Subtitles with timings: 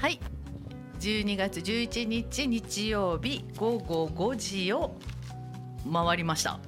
[0.00, 0.18] はい。
[0.98, 4.96] 12月11日日曜日午後5時を
[5.92, 6.52] 回りました。
[6.52, 6.58] は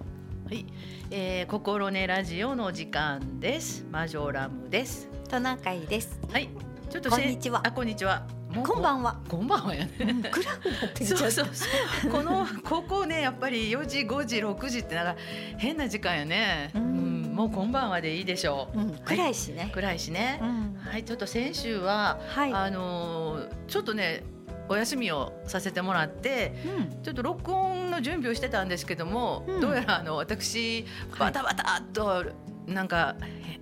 [0.50, 0.66] い、
[1.10, 3.86] えー、心根ラジオの時間です。
[3.90, 5.08] マジョラムです。
[5.30, 6.20] トナカイです。
[6.30, 6.50] はい。
[6.90, 7.66] ちょっとこんにちは。
[7.66, 8.26] あこんにちは。
[8.54, 9.18] こんばんは。
[9.26, 9.92] こんばんはやね。
[9.98, 11.66] うん暗くなってそうそうそ
[12.08, 12.10] う。
[12.10, 15.16] このここねやっぱり4時5時6時ってなんか
[15.56, 16.70] 変な時間やね。
[16.74, 17.32] ううん。
[17.32, 19.70] んもうこんばんはでいいでしょう、うん、暗いしね。
[19.72, 20.38] 暗いしね。
[20.42, 22.52] う、ん、はいちょっと先週は、はい。
[22.52, 24.24] あのーちょっとね
[24.68, 30.84] お休みをさせてもらってうん、ちょっと録音の準備をしてたんですけども、うんどうやらあの私
[31.18, 32.26] バタバタっと
[32.66, 33.16] なんか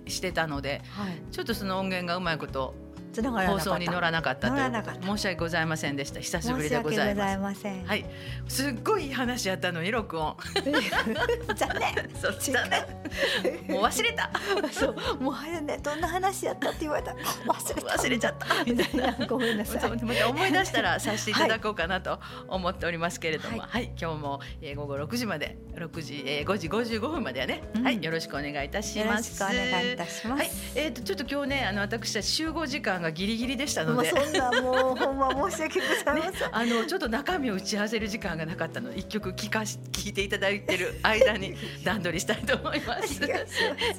[0.07, 1.21] してたので、はい。
[1.31, 2.75] ちょっとその音源がうまいこと
[3.11, 3.47] つなが。
[3.47, 5.07] 放送に乗らなかったという乗らなかった。
[5.07, 6.19] 申し訳ございませんでした。
[6.19, 7.27] 久しぶりでごございます。
[7.27, 7.85] ざいません。
[7.85, 8.05] はい。
[8.47, 10.35] すっごいいい話やったのに録音
[11.55, 12.09] 残念。
[12.15, 12.87] そしたね
[13.67, 14.31] もう忘れた。
[14.71, 17.13] そう、もうね、どんな話やったって言われた。
[17.13, 17.95] ら、忘れた。
[17.95, 18.63] 忘れちゃった。
[18.63, 19.89] みたいな、ごめんなさい。
[20.03, 23.91] また思い出したらさせていただこうかなと思っておりますけれども、は、はい。
[23.99, 27.83] 今日も、えー、午後6時まで6時、えー、5時55分まではね、うん。
[27.83, 28.03] はい。
[28.03, 29.35] よろしくお願いいたしよろます。
[29.35, 30.47] しくお願いいたしまはい。
[30.47, 34.11] す。、えっ、とちょっと今日ねあの私たち集合時間がギリギリでしたので。
[34.11, 43.21] もうそんなもうほんま申し訳ございまねせん。、あのちょっと中身を打ち合わせる時間がなかったので一曲聞かし聞いていただいてる間に 段取りしたいと思います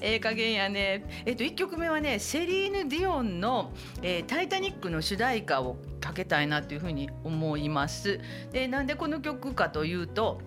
[0.01, 1.05] ええ加減やね。
[1.27, 8.19] えっ、と一曲目はねセリーヌ・ディオンの、えータイタニックの主題歌をかけたいなというふうに思います。
[8.53, 10.41] でなんでこの曲かというと。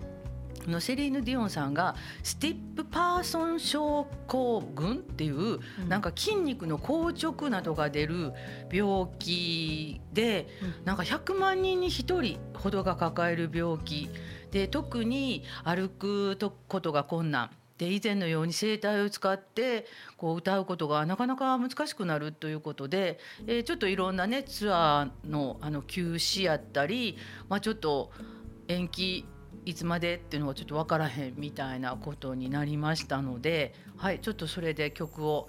[0.66, 5.88] あのセリーヌ・ディオンさんがスティッフ・パーソン症候群っていう、うん。
[5.88, 8.32] なんか筋肉の硬直などが出る
[8.72, 10.84] 病気で、うん。
[10.84, 14.10] なんか100万人に1人ほどが抱える病気。
[14.50, 17.50] で特に歩くとことが困難。
[17.78, 28.12] で以前のように声帯を使ってこう歌うことがなかなか難しくなるということで、えーちょっといろんなねツアーのあの休止やったり、まあ、ちょっと
[28.68, 29.26] 延期
[29.66, 35.48] いつまでっていうのがちょっと分からへんみたいなことになりましたので、はい、ちょっとそれで曲を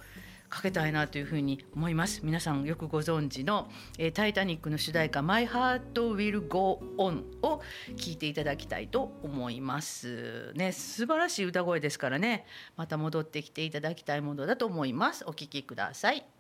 [0.50, 2.22] かけたいなというふうに思います。
[2.23, 3.69] 皆さんよくご存知の
[4.00, 7.61] 「えータイタニック」の主題歌「My Heart Will Go On」を
[7.95, 10.72] 聴いていただきたいと思いますね。
[10.72, 12.45] 素晴らしい歌声ですからね。
[12.75, 15.25] また戻ってきていただきたいものだと思います。
[15.28, 16.36] お聴きください。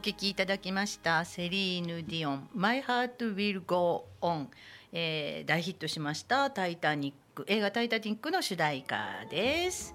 [0.00, 4.46] お聞きいただきましたセリーヌ・ディオン「My Heart Will Go On」
[4.94, 9.94] えー、大ヒットしました「タイタニック」映画「タイタニック」の主題歌です。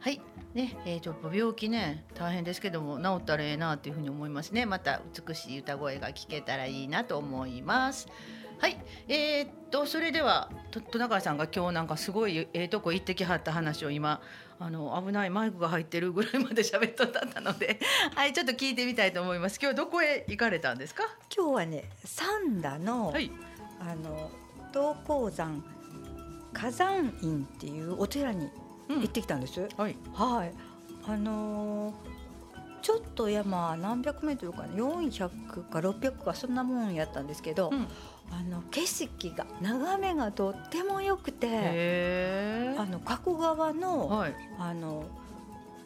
[0.00, 0.22] はい
[0.54, 8.08] ねえー、ちょっと病気ね大変ですけども治ったらええなというふうに思いますねまた美しい歌声が聞けたらいいなと思います。
[8.58, 10.50] はい、えー、っとそれでは
[10.80, 14.20] 戸中さんが今日なんかすごいええとこ行ってきはった話を今
[14.58, 17.78] あの危ないマイクが入ってるぐらいまで喋っとったので、
[18.14, 19.58] はいちょっと聞いてみたいと思います。
[19.60, 21.04] 今日どこへ行かれたんですか。
[21.34, 23.30] 今日はね三田の、はい。
[23.80, 24.30] あの
[24.72, 25.62] 東高山
[26.52, 28.48] 火山院っていうお寺に
[28.88, 29.60] うん行ってきたんです。
[29.76, 29.96] はい。
[30.14, 30.52] はい、
[31.06, 32.12] あのー
[32.82, 37.86] ちょっと山何百メートルかな400か600かそんなもんやったんですけど、うん
[38.32, 43.72] あの景色が眺めがとっても良くてへあの加古川え。
[43.74, 44.34] のはい。
[44.58, 45.04] あの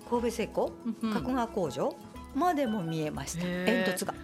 [0.08, 0.72] 神戸製鋼
[1.02, 1.96] うん加古川工場
[2.34, 4.14] までも見えました、煙突が。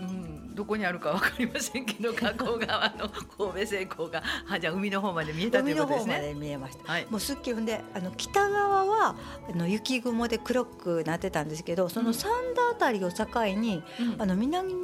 [0.00, 6.14] うん、どこにあるかわかりませんけど、 加古川の神戸製鋼が、あ、じゃあ海の方まで見えたとい海のうことですね。
[6.14, 6.90] 方まで見えました。
[6.90, 7.06] はい。
[7.10, 9.14] もうすっきりほんであの北側は
[9.48, 14.74] あの雪雲で黒くなってたんですけどその三田あたりを境に、うんあの南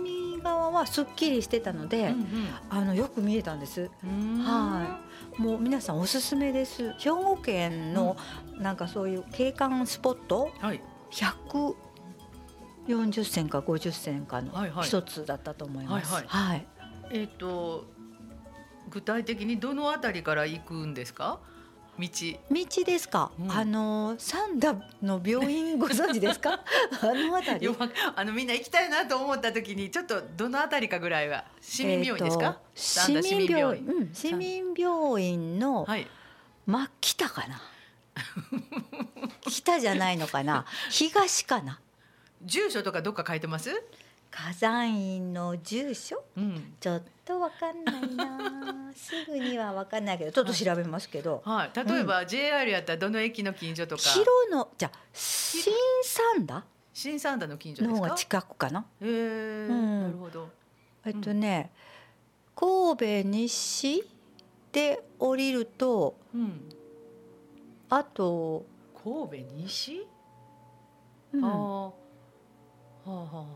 [0.42, 3.90] 側はすっきりしてたので、うんあのよく見えたんです。
[4.04, 4.38] うん。
[4.38, 5.00] は
[5.38, 5.42] い。
[5.42, 6.92] もう皆さんおすすめです。
[6.98, 8.16] 兵庫県の
[8.58, 10.64] なんかそういう景観スポットい。
[10.64, 10.80] はい。
[12.86, 16.12] 140線か50線かのはいはい一つだったと思います。
[16.12, 16.66] はいはい。
[17.10, 17.84] えっ、と。
[18.88, 21.38] 具体的にどのあたりから行くんですか？
[22.00, 22.08] 道。
[22.50, 23.30] 道ですか？
[23.38, 26.60] うんあの三田の病院ご存知ですか？
[27.02, 27.68] あのあたり
[28.16, 31.44] あのみんな行きたいなと思った時にちょっとどのあたりかぐらいは？
[31.60, 36.06] 市民病院ですか、市民病院、うん、市民病院のはい
[36.66, 37.60] 真北かな？
[39.48, 40.64] 北じゃないのかな？
[40.90, 41.80] 東かな？
[42.42, 43.70] 住所とかどっか書いてます？
[44.30, 46.22] 火山院の住所？
[46.36, 46.74] うん。
[46.78, 48.92] ちょっとわかんないな。
[48.94, 51.42] すぐにはわかんないけど、ちょっと調べますけど。
[51.44, 51.70] はい。
[51.74, 54.02] 例えば JR やったらどの駅の近所とか。
[54.02, 55.72] 広野、じゃあ、新
[56.04, 56.64] 三田？
[56.92, 57.98] 新三田の近所ですか？
[57.98, 58.80] の方が近くかな？
[59.00, 59.08] へえ、
[59.68, 60.00] ん。
[60.02, 60.48] なるほど。
[61.04, 61.72] えっとね、
[62.54, 64.04] 神戸西
[64.72, 66.68] で降りると、うん。
[67.88, 68.64] あと、
[69.02, 70.06] 神戸西、
[71.32, 71.44] うん。
[71.44, 71.48] あ
[71.88, 71.92] あ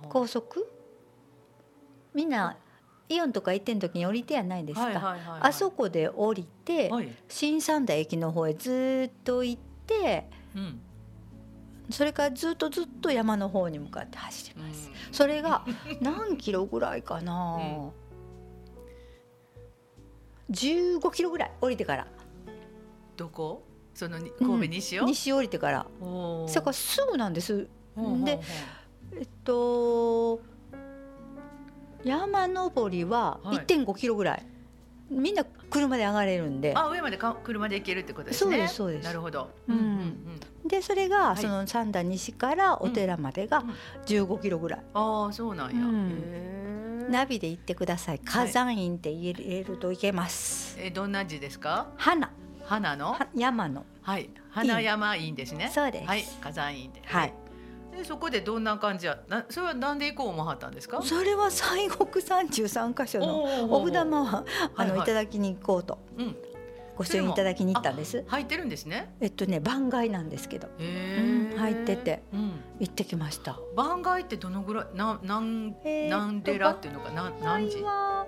[0.08, 0.68] 高速？
[2.14, 2.56] みんな
[3.08, 10.80] イオンとか行ってん時に降りてやないですか、あそこで降りて、はい、新三田駅の方へずーっと行ってうん。
[11.90, 14.94] それからずっとずっと山の方に向かって走ります、うん。
[15.12, 15.66] それが
[16.00, 17.92] 何キロぐらいかな、
[20.48, 20.54] うん。
[20.54, 22.06] 15キロぐらい降りてから。
[23.16, 23.62] どこ？
[23.94, 25.86] そのに神戸西を、西降りてから。
[26.00, 27.68] それからすぐなんです。
[28.24, 28.40] で
[29.18, 30.40] えっと
[32.04, 33.56] 山登りははい。
[33.58, 34.46] 1.5キロぐらい、
[35.10, 36.74] みんな車で上がれるんで。
[36.76, 38.50] あ上までか車で行けるってことですね。
[38.50, 39.04] そうですそうです。
[39.04, 39.76] なるほど、うん。
[39.76, 41.36] うんでそれがい。
[41.36, 43.70] その三田西からお寺までがうん。
[44.06, 47.10] 15キロぐらい、ああそうなんや、うん。
[47.10, 48.18] ナビで行ってください。
[48.18, 51.88] 火山院って入れるといけます、えどんな字ですか？
[51.96, 52.30] 花。
[52.64, 53.12] 花の？
[53.12, 53.84] は山の。
[54.02, 54.30] はい。
[54.50, 55.70] 花山院ですね。
[55.72, 56.06] そうです。
[56.06, 56.24] はい。
[56.40, 57.02] 火山院で。
[57.04, 57.34] はい
[57.94, 61.00] でそこでどんな感じやなそれはなんで行こう思わはったんですか？
[61.02, 64.88] それは西国三十三箇所のおお札もあはいはい。
[64.88, 65.98] のいただきに行こうと。
[66.18, 66.36] うん。
[66.96, 68.24] ご朱印いただきに行ったんです。
[68.28, 69.14] 入ってるんですね？
[69.20, 70.68] えっとね番外なんですけど。
[70.78, 72.22] へうん入ってて。
[72.32, 72.52] うん。
[72.78, 73.58] 行ってきました。
[73.76, 75.74] 番外ってどのぐらいななん
[76.08, 77.10] 何寺っていうのか？
[77.10, 77.82] な何時？
[77.82, 78.26] は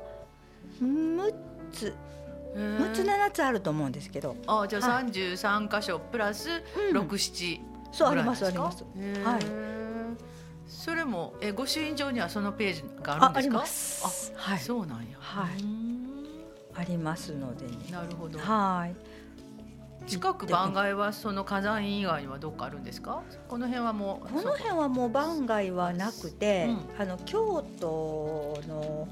[0.83, 1.35] 6
[1.73, 1.95] つ
[2.57, 4.35] 6つ7つあると思うんですけど。
[4.49, 6.49] あじゃあは三十三箇所プラス
[6.89, 6.93] うん。
[6.95, 7.61] 六七
[7.93, 8.85] そうありますあります。
[9.25, 9.43] ははい。
[10.67, 13.35] それもえご朱印帳にはそのページがあるんですか？
[13.35, 14.33] ああります。
[14.37, 14.59] あはい。
[14.59, 15.17] そうなんや。
[15.19, 15.51] はい。
[16.75, 17.73] ありますのでね。
[17.91, 18.39] なるほど。
[18.39, 18.97] はい。
[20.07, 23.23] 近く番外はその火山院以外にはどっかあるんですか？
[23.49, 29.09] この辺はもうこの辺はもう番外はなくて、うあの京都の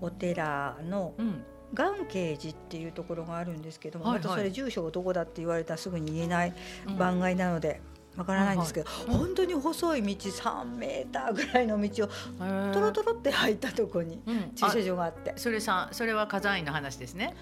[0.00, 1.42] お寺のうん。
[1.74, 4.24] 願慶寺っていうところがあるんですけども、はいはい。
[4.24, 6.54] またそれ住所がどこだって言われたらすぐに言えない
[6.86, 6.96] うん。
[6.96, 7.82] 番外なので
[8.18, 9.16] わからないんですけど、はいはい。
[9.18, 12.72] 本当に細い道3メーターぐらいの道をへー。
[12.72, 14.50] トロトロって入ったところにうん。
[14.54, 15.32] 駐車あ場があって。
[15.36, 17.36] それさそれは火山院の話ですね。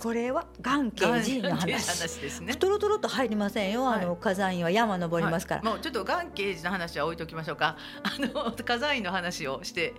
[0.00, 1.06] これは願慶
[1.40, 1.72] 寺の話。
[1.72, 2.54] 話ですね。
[2.54, 5.72] トロトロと入りませんよ、あの火山院は山登りますから、はい。
[5.72, 7.76] もうちょっと眼形寺の話は置いときましょうか。
[8.02, 9.94] あの火山院の話をして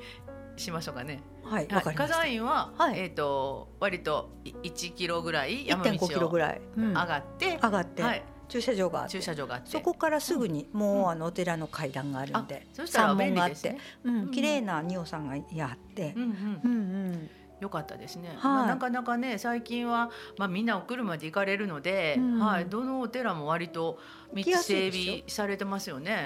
[0.57, 1.23] しましょうかね。
[1.43, 2.07] はい、わ、はい火。
[2.07, 2.99] 山院は、はい。
[2.99, 9.11] えっ、と割とい1キロぐらい山道1.5キロぐを上がって、上がって、はい、駐車場があって。
[9.13, 11.09] 駐車場がそこからすぐにもう、うん。
[11.09, 12.65] あのお寺の階段があるんで。
[12.71, 13.71] あそしたら便利があって。
[13.71, 14.31] ね、うん。
[14.31, 16.13] 綺麗な仁王さんがやって。
[16.15, 16.61] う、んうん。
[16.63, 16.77] うんう
[17.11, 17.29] ん。
[17.59, 18.37] よかったですね、はい。
[18.37, 22.39] まあ、なかなかね最近は、まあ、みんなお車で行かれるので、うん。
[22.39, 23.99] はい、どのお寺も割と
[24.33, 26.25] 道整備されてますよね。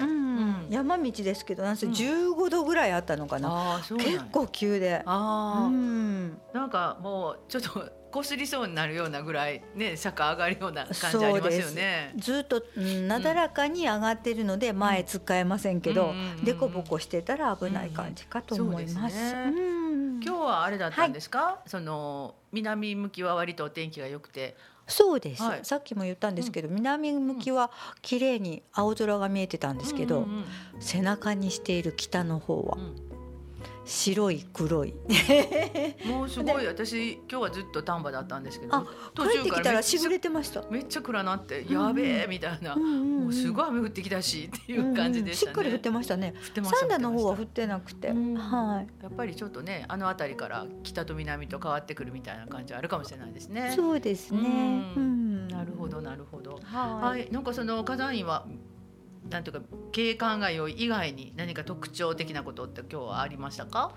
[0.70, 1.94] 山道ですけどなんせうん。
[1.94, 5.02] 15度ぐらいあったのかな、結構急で。
[5.06, 6.38] ああ、うん。
[6.54, 12.14] なんかもうちょっとこすりそうになるようなぐらいね坂上がるような感じありますよね。
[12.18, 19.18] ずっと、うん、なだらかに上がってるので前使えませんけど、でこぼこしてたら危ない感じかと思います。
[20.20, 24.56] 今日はあれだったんですか、その南向きは割とお天気が良くて
[24.88, 25.60] そうです、はい。
[25.64, 30.26] さっきも言ったんですけど、南向きは綺麗に青空が見えてたんですけど、
[30.80, 33.07] 背中にしている北の方はうん
[33.88, 34.94] 白い黒い
[36.06, 40.64] もうすごい私今日はずっと丹波だったんですけどあ途帰ってきたらしぐれてました。
[40.70, 45.52] めっちゃ暗なって、んやべえみたいな、うんうんうんもうすごい雨降ってきたしっていう感じでしたね。
[45.52, 46.34] しっかり降ってましたね。
[46.38, 48.88] 降ってましたサンダの方は降降ってなくて、うんはい。
[49.04, 53.74] やっぱりちょっとねあの辺りから北と南と変わってくるみたいな感じあるかもしれないですね。
[53.76, 54.40] そうですね。
[54.40, 56.60] うんうんなるほどなるほど。
[56.64, 56.96] は。
[56.98, 58.46] はいい、なんかその火山院は
[59.30, 63.94] なんていうか景観が良い以外に何か特徴的なことって今日はありましたか？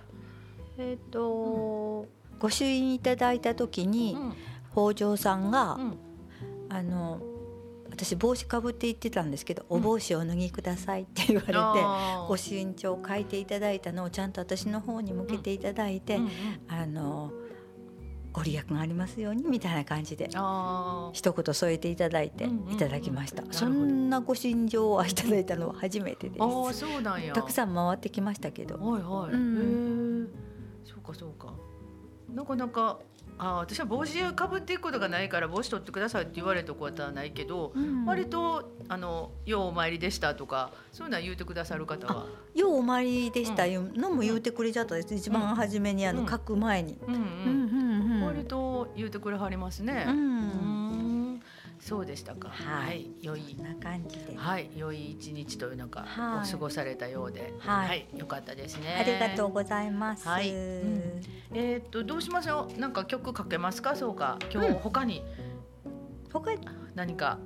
[0.79, 2.07] えっ、と、
[2.39, 4.33] ご朱印いただいた時に、うん
[4.73, 5.99] 北条さんが、うん
[6.69, 7.21] あの。
[7.93, 11.55] 私帽子かぶって言ってたんですけど、お帽子をお脱ぎくださいって言われて。
[12.29, 16.31] ご朱印帳を書いていただいたのをちゃんと私の方に向けていただいて、うんうん
[16.69, 17.33] あの
[18.33, 20.29] ご利益がありますようにみたいな感じで
[21.13, 27.33] 一言添えていただいてうんうんうんいただきました、なるほどそんなご心情をいただいたのは初めてですあーそうなんや。
[27.33, 29.33] たくさん回ってきましたけどはいはい。
[29.33, 30.29] うんへ
[30.85, 30.89] え。
[30.89, 31.53] そうかそうか。
[32.33, 33.01] なかなか。
[33.43, 38.05] あー私は帽子かぶっていくことがないから帽子取ってくださいって言われたことはないけど、うん。
[38.05, 42.27] 割とあの「ようお参りでした」とかそういうのは言うてくださる方は。
[42.55, 46.29] ようお参りでしたいうのも言うてくれちゃったです、一番初めにあのうん。
[46.29, 47.23] 書く前に、うんううん
[48.09, 48.27] んうん。
[48.27, 50.05] 割と言うてくれはりますね。
[50.07, 50.17] ううん
[50.89, 50.90] ん
[51.81, 52.51] そうでしたか。
[52.51, 52.87] はい。
[52.89, 53.57] はい、良い。
[53.59, 54.71] な感じで、はい。
[54.77, 56.49] 良い一日というのがはい。
[56.49, 58.07] お過ごされたようで、はい。
[58.17, 58.99] よかったですね。
[59.01, 60.51] ありがとうございます、はい。
[60.51, 60.57] うん。
[61.55, 62.79] えーっとどうしましょう？
[62.79, 63.97] なんか曲かけますか？
[63.97, 64.39] そうか。
[64.53, 64.75] 今日うん。
[64.75, 65.23] 他に。
[66.33, 66.59] 他に。
[66.95, 67.39] 何か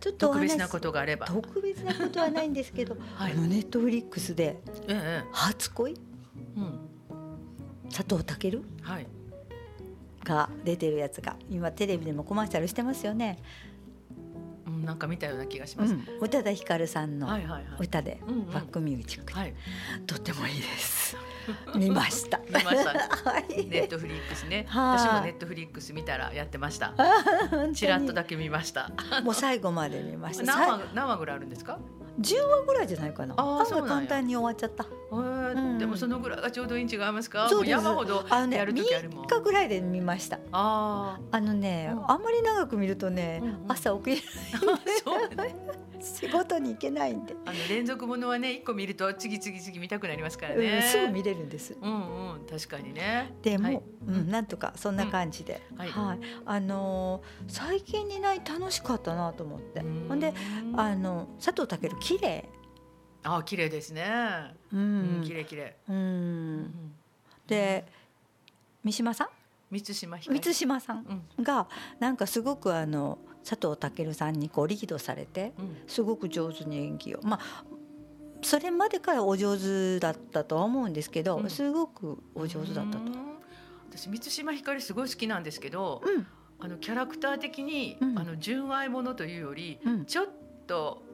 [0.00, 1.26] ちょっと特別なことがあれば。
[1.26, 3.32] 特別なことはないんですけど、 はい。
[3.32, 5.24] あのネットフリックスでええ。
[5.32, 5.92] 初恋？
[5.92, 5.94] え
[6.56, 6.78] えうん。
[7.90, 8.62] 佐藤健？
[8.82, 9.06] はい。
[10.26, 13.38] が出てるやつが今テレビでもコマーシャルしてますよね、
[14.66, 15.94] うんなんか見たような気がします。
[15.94, 17.28] うん、宇多田ヒカルさんの。
[17.80, 19.54] 歌でうんうんバックミュージックで、はい。
[20.06, 21.16] とってもいいです
[21.74, 23.30] 見ました見ました。
[23.30, 24.66] はいネットフリックスね。
[24.68, 26.94] はい私もネットフリックス見たらやってました。
[27.74, 28.90] ちらっとだけ見ました。
[29.24, 31.78] もう最後まで見ました何話何話ぐらいあるんですか？
[32.20, 33.34] 10話ぐらいじゃないかな。
[33.36, 34.86] あそう簡単に終わっちゃった。
[35.78, 37.48] でもそのぐらいがちょうどいいん違いますか？
[37.48, 39.24] そう山ほどあのねやる時あるもん。
[39.26, 40.38] 3日ぐらいで見ました。
[40.52, 42.10] ああのね、うん。
[42.10, 44.58] あんまり長く見るとね、朝起きれあ、
[45.04, 45.56] そうね。
[46.06, 50.82] 仕事に行けないんで、あの連続ものはね一個見ると次々次見たくなりますからうんね。
[50.82, 51.76] すぐ見れるんです。
[51.80, 53.34] うんうん確かにね。
[53.42, 53.82] でも、はい。
[54.06, 55.90] うん、なんとかそんな感じで、はい。
[55.90, 60.08] はい、あのー最近にない楽しかったなと思って、うん。
[60.08, 60.32] ほんで
[60.76, 62.48] あの佐藤健綺麗。
[63.24, 64.04] あ綺麗ですね。
[64.72, 65.76] ううんん綺麗綺麗。
[65.88, 66.92] ううんん。
[67.46, 67.84] で
[68.84, 69.28] 三島さん？
[69.68, 70.38] 満島ひかり。
[70.40, 71.66] 満島さんうんが
[71.98, 73.18] なんかすごくあの
[73.48, 75.76] 佐藤健さんにこうリードされてうん。
[75.86, 77.20] すごく上手に演技を。
[77.22, 77.64] まあ
[78.42, 81.50] それまでからお上手だったとは思うんですけど、うん。
[81.50, 83.04] すごくお上手だったと。
[83.04, 83.12] うん。
[83.90, 86.26] 私満島ひかりすごい好きなんですけど、うん。
[86.58, 88.18] あのキャラクター的に、うん。
[88.18, 90.04] あの純愛ものというより、うん。
[90.04, 90.26] ちょっ
[90.66, 91.05] と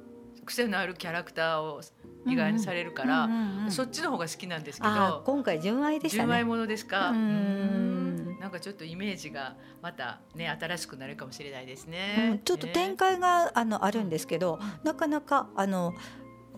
[0.45, 1.81] 癖のあるキャラクターを
[2.27, 5.23] 意外にされるから、うんうんうんそっちの方が好きなんですけど。
[5.25, 6.25] 今回純愛でしたね。
[6.25, 7.11] 純愛ものですか？
[7.11, 8.37] ううん。
[8.37, 12.39] んなんかちょっとイメージがまたね新しくなるかもしれないですうねん。
[12.41, 15.95] ちょっと展開があのあるんですけど、うなかなかあの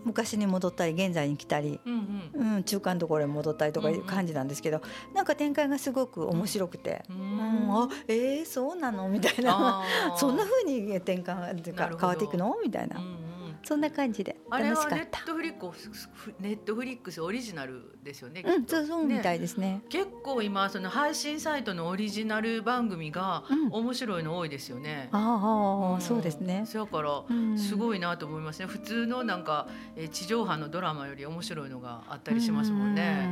[0.03, 2.55] 昔に戻ったり現在に来たり、うんうん。
[2.55, 4.81] うん、中間のところに戻ったりとかいう感じなんですけど、
[5.13, 9.07] なんか展開がすごく面白くて、ううんんあえー、そうなの？
[9.07, 9.83] みたいな。
[10.17, 12.55] そんな風に展開っていうか変わっていくの？
[12.63, 13.24] みたいな、うんうん
[13.65, 15.25] そんな感じで楽しかったはネッ。
[15.25, 18.43] トフリックスネットフリックスオリジナルですよね。
[18.45, 19.81] うん、そうそうみたねいですね。
[19.89, 25.09] 結構今その配信サイトのオリジナル番組がうん面白いの多いですよね。
[25.11, 26.65] ああ、うんそうですね。
[26.71, 28.67] だからうんすごいなと思いますね。
[28.67, 33.25] 普通のなんかえー地上波のドラマより面白いのがあったりしますもんね。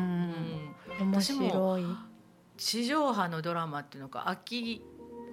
[0.99, 1.86] うん面白い。
[2.57, 4.81] 地上波のドラマっていうのか秋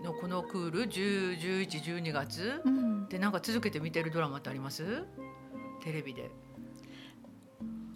[0.02, 3.08] のこのクール10、11、12月うんうん。
[3.08, 5.04] でなんか続けて見てるドラマってあります？
[5.82, 6.30] テレビで。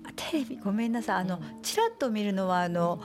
[0.06, 0.56] あテレビ？
[0.56, 1.16] ごめんなさい。
[1.16, 1.62] あのうん。
[1.62, 3.00] ちらっと見るのはあの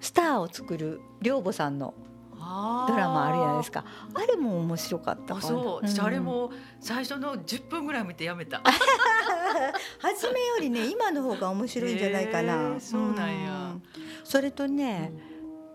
[0.00, 1.94] スターを作る寮母さんの
[2.38, 3.84] ドドラマあるじゃないですか。
[4.14, 6.04] あれも面白かったあそう、私ん。
[6.04, 8.62] あれも最初の10分ぐらい見てやめた。
[9.98, 13.50] 初めよりね今の方が面白いんじゃないかへなーそうなんや。
[13.50, 13.82] うん。
[14.22, 15.12] それとね、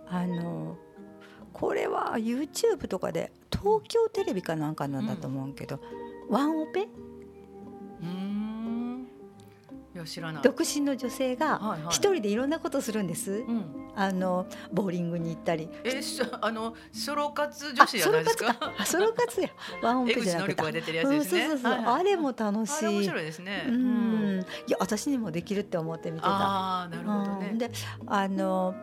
[0.08, 0.78] あの
[1.54, 5.80] これは YouTube とかで東京テレビかなんかなんだと思うけど、
[6.30, 6.84] ワンオペ？
[8.02, 9.08] うーん。
[9.94, 10.44] いや知らない。
[10.44, 11.94] 独身の女性がはいはい。
[11.94, 13.66] 一人でいろんなことするんです、うん。
[13.94, 15.68] あのボーリングに行ったり。
[15.84, 18.56] えしあのソロ活女子じゃないですか？
[18.78, 19.42] あソロ活か。
[19.42, 19.50] あソロ活や。
[19.84, 20.94] ワンオ江ペじゃなくて。
[20.94, 22.00] ね、うんそうそうそう、はいはい。
[22.00, 22.86] あれも楽しい。
[22.88, 23.66] 面白いですね。
[23.68, 24.46] うん。
[24.68, 26.30] いや私にもできるって思って見てた。
[26.30, 27.50] ああなるほどね。
[27.52, 27.58] うん。
[27.58, 27.70] で
[28.08, 28.74] あの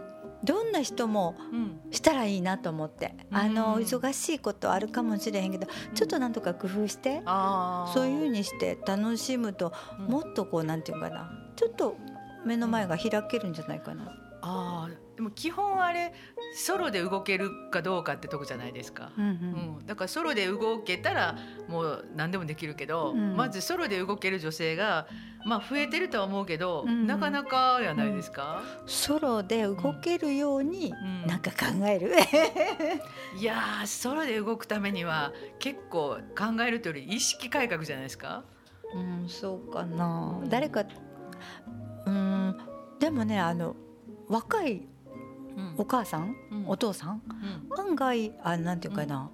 [0.44, 1.80] どんな人もうん。
[1.90, 3.14] したらいいなと思って。
[3.30, 3.82] あのうん。
[3.82, 10.06] 忙しいことあるかもしれへんけどちょっとなんとか工夫してああそういうふうにして楽しむとうん。
[10.06, 11.30] もっとこうなんていうかな。
[11.56, 11.96] ちょっと
[12.44, 14.04] 目の前が開けるんじゃないかな。
[14.42, 16.14] ああでも基本あれ
[16.54, 19.10] ソロで動けるかどうかってとこじゃないですか。
[19.18, 19.34] うんううん
[19.82, 25.08] ん、だからソロで動けたらもう何でもできるけど、うんまずソロで動ける女性が
[25.44, 28.62] まあ増えてるとは思うけど、うんなかなかやないですか？
[28.86, 32.12] ソロで動けるようにうんなんか考える。
[33.40, 38.44] いやーソロで動くためには結構考えるというより意識改革じゃないですか？
[38.94, 40.46] うん、そうかなう。
[40.46, 40.84] ん誰か、
[42.06, 42.56] うん、
[43.00, 43.74] でもね、あの
[44.28, 44.88] 若いうん
[45.76, 46.68] お母さん、うん。
[46.68, 47.22] お父さん、
[47.70, 47.88] うん。
[47.88, 49.30] 案外あなんていうかな、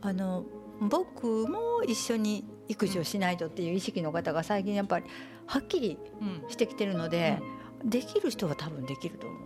[0.00, 0.44] あの
[0.80, 5.06] 僕も一緒に育児をしないとっていう意識の方が最近やっぱり
[5.46, 6.50] はっきりうん。
[6.50, 7.40] してきてるので、
[7.84, 9.40] できる人は多分できると思う。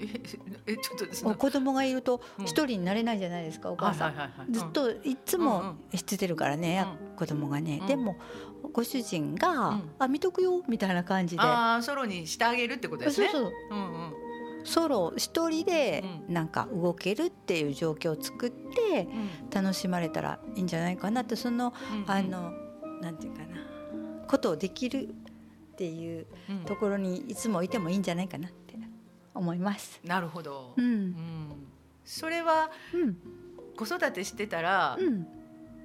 [0.00, 0.06] え
[0.66, 2.44] えちょっと子供がいるとうん。
[2.44, 4.52] 一人になれないじゃないですか、お母さん。
[4.52, 7.86] ずっといつもんしてるからね、う子供がね、うん。
[7.86, 8.16] でも
[8.72, 9.90] ご主人が「うん。
[9.98, 11.42] あ見とくよ」みたいな感じで。
[11.42, 13.28] ああソロにしてあげるってことですね。
[13.32, 13.52] そうそう。
[13.70, 14.27] うんうん
[14.64, 19.50] ソロ一人でうなんか動けるっていう状況を作ってうん。
[19.50, 21.72] 楽しまれたらいいんじゃないかなってその
[22.06, 22.52] うんあの
[23.00, 23.56] なんていうかな。
[24.26, 26.64] ことをできるっていううん。
[26.64, 28.76] ところにいつもいてもいいんじゃないかなって
[29.34, 30.00] 思います。
[30.04, 30.74] なるほど。
[30.76, 31.16] ううんん。
[32.04, 33.16] それはうん。
[33.76, 35.26] 子育てしてたら、うん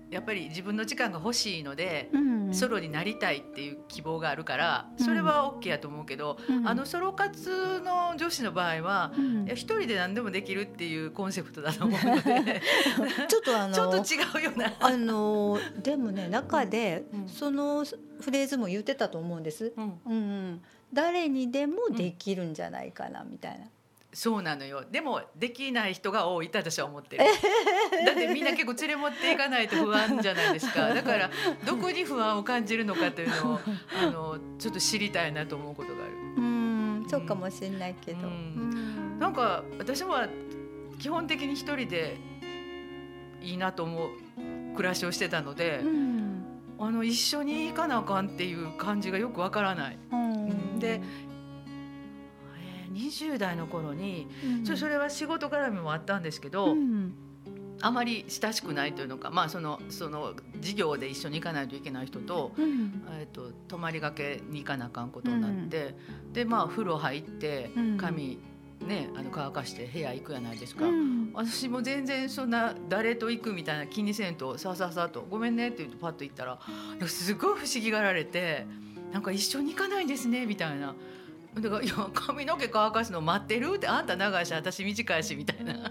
[0.09, 2.53] やっぱり自分の時間が欲しいので、うん。
[2.53, 5.05] ソロになりたいっていう希望があるからうん。
[5.05, 6.67] それは OK やと思うけど、うん。
[6.67, 9.45] あのソロ活の女子の場合は、うん。
[9.55, 12.61] 人で何でもできるっていうコンセプトだと思うので
[13.27, 14.73] ちょっとあの ちょっと違うような。
[14.79, 17.27] あのでもね中でうん。
[17.27, 17.85] その
[18.21, 19.73] フレーズも言ってたと思うんです。
[19.75, 19.99] うん。
[20.05, 20.61] うんうん、
[20.93, 23.65] 誰にでもできるんじゃないかなみたいな。
[24.13, 24.83] そうなのよ。
[24.89, 27.23] でもできない人が多いと私は思ってる。
[28.05, 30.89] だってみんな結構連れ持っていかないと不安じゃないですか。
[30.93, 31.29] だから
[31.65, 33.59] どこに不安を感じるのかというのを
[33.99, 36.13] あのちょっと知りたいなと思うことがある。
[36.37, 38.19] うん、そうかもしれないけど。
[38.19, 38.25] うん。
[38.25, 38.29] う
[39.15, 39.19] ん。
[39.19, 40.27] なんか私は
[40.99, 42.17] 基本的に一人で
[43.41, 44.09] いいなと思う
[44.75, 46.45] 暮らしをしてたので、うん。
[46.79, 49.97] あの一緒に行かなあかんっていう感じがよくわからない。
[50.11, 50.79] うん。
[50.79, 51.32] でえー
[52.93, 54.27] 20代の頃に
[54.67, 54.77] うん。
[54.77, 57.13] それは仕事絡みもあったんですけど、うん。
[57.81, 63.03] あまり親しくないというのか、まあ、そのその事業で一緒に行かないといけない人と,、うん。
[63.11, 65.95] えー、と泊まりがけに行かなあかんことになって、
[66.31, 67.97] でまあ風呂入ってうん。
[67.97, 68.39] 髪、
[68.81, 70.85] ね、あの乾かして部屋行くやないですか。
[70.85, 71.31] うん。
[71.33, 76.59] 私も全然そんな誰と行くみたいな気にせんとさあさあさあと「ごめんね」って言うとパッと行ったら
[77.07, 78.67] すごい不思議がられて
[79.11, 80.95] 「なんか一緒に行かないんですね」みたいな。
[81.59, 85.89] だから「いや髪の毛乾かすの待ってる?」って「あんた長いし私短いし」みたいなだ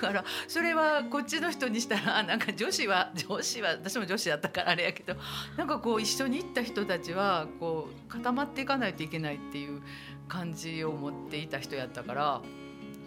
[0.00, 5.16] からそれはこっちの人にしたらなんか女子は女子は私も女子だったからあれやけど
[5.56, 9.82] なんかこう一緒に行った人たちはこう固まっていかないといけないっていう
[10.28, 12.40] 感じを持っていた人やったから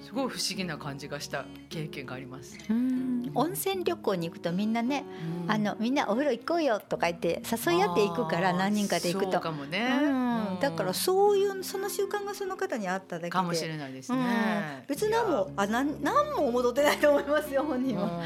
[0.02, 2.58] すごい不思議な感じがした経験があります。
[2.70, 3.32] うん。
[3.36, 5.06] 温泉旅行に行くとみんなね、
[5.48, 9.40] あのみんなお風呂行こうよとか言って誘い合って行くから何人かで行くと。
[9.40, 13.30] かもね、うん、だからそういうその習慣がその方にあっただけで。
[13.30, 14.20] かもしれないですうん。
[14.20, 14.84] ね。
[14.88, 18.22] 別に何もあなん何も戻ってないと思いますよ本人は。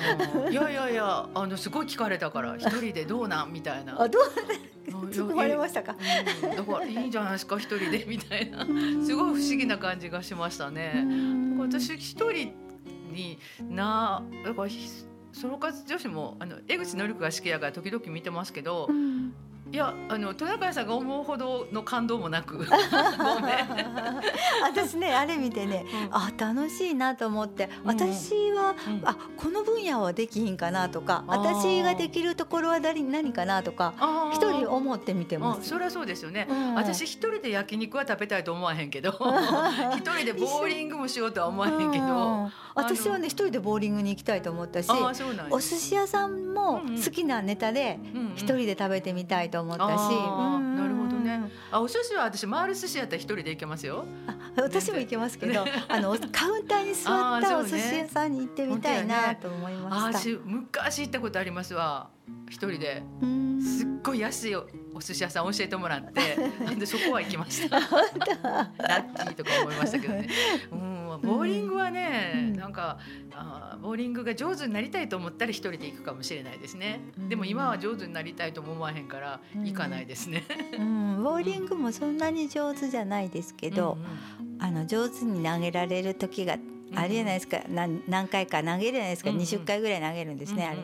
[0.45, 0.53] うん。
[0.53, 3.51] いやいやいやあのすごい聞かれたから一人でどうなん？
[3.51, 4.01] みたいな。
[4.01, 4.25] あどうう
[4.69, 4.72] ん？
[4.87, 5.95] 突っ込まれましたか？
[6.43, 6.55] うん。
[6.55, 8.65] だからいいんじゃないですか一人でみたいな。
[8.65, 11.05] すごい不思議な感じがしましたね。
[11.57, 12.53] 私一人
[13.11, 14.89] になだからひ
[15.31, 19.33] ソロ活女子もあの江口のり子が好きやから時々見てますけどうん
[19.73, 22.59] いやあのトナカイさんが思うほどの感動もなく。
[24.61, 26.15] 私ねあれ見てね、うん。
[26.15, 29.01] あ楽しいなと思って私は、うん。
[29.03, 31.53] あこの分野はできひんかなとかあー。
[31.55, 33.95] 私ができるところは何何かなとか
[34.31, 35.69] 一人思って見てあます。
[35.69, 36.75] そりゃそうですよね、うん。
[36.75, 39.09] 私一人で焼肉は食べたいと思わへんけど
[39.97, 42.09] 一人でボーリングもしようとは思わへんけど、う
[42.45, 44.89] ん私はね一人でボーリングに行きたいと思ったし
[45.49, 47.99] お寿司屋さんも好きなネタで
[48.35, 51.51] 一人で食べてみたいと思ったし、なるほどね。
[51.71, 54.05] あお寿司は私回る寿司やったら一人で行けますよ。
[54.27, 60.19] あ私も行けますけど、 あのカウンターに座ったお寿司屋さんに行ってみたいなと思いあました。
[60.19, 62.09] 私昔行ったことありますわ
[62.49, 63.43] 一人でうん。
[63.61, 66.37] すっごい安いおお寿司屋さん教えてもらって
[66.77, 67.79] でそこは行きました。
[67.79, 70.27] ラッキーとか思いましたけどね、
[70.71, 72.53] うん、ボーリングはね、うん。
[72.53, 72.99] なんか
[73.33, 77.29] あーボーリングが上手になりたいと思ったら一人で行くかもしれないですね、うん。
[77.29, 79.65] でも今は上手になりたいとも思わへんからうん。
[79.65, 80.43] 行かないですね、
[80.77, 83.97] うん、ボーリングもそんなに上手じゃないですけど、
[84.59, 86.57] あの上手に投げられる時が
[86.95, 89.41] あるじゃないですか、何何回か投げるじゃないですか、うんうん。
[89.41, 90.77] 20回ぐらい投げるんですね、あれ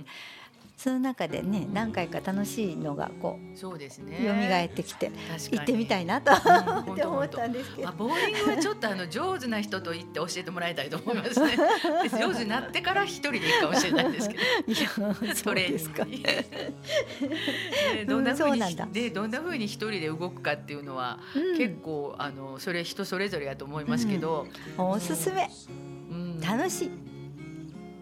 [0.79, 4.17] その中でね何回か楽しいのがこうんそうですね。
[4.21, 5.11] う蘇ってきて
[5.51, 7.89] 行ってみたいなと、うん って思ったんですけど。
[7.89, 7.91] あ。
[7.91, 11.57] ボーリングはちょっとあの上手な人と行って教えてもらいたいと思いますね。
[12.09, 14.41] で上手になってから一人で行くかもしれないんですけど。
[14.67, 16.05] いやそうトレーニングですか。
[18.07, 18.87] どんな風にうんそうなんだ。
[18.89, 21.57] でどんな風に一人で動くかっていうのは、うん。
[21.57, 25.49] 結構あのそれ人それぞれやと思いますけど、おすすめ。
[26.09, 26.39] うん。
[26.39, 27.08] 楽しい。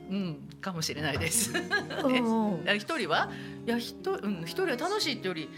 [0.10, 0.50] うん。
[0.62, 1.52] かもしれないです。
[1.54, 3.30] 一人は
[3.66, 5.50] いや一うん一人は楽しいってより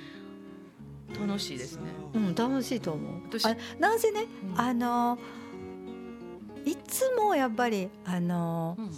[1.19, 1.83] 楽しいですね。
[2.13, 2.35] うん。
[2.35, 3.23] 楽しいと思う。
[3.29, 4.59] 私あなんせね、うん。
[4.59, 5.17] あの
[6.65, 8.91] いつもやっぱりあのうん。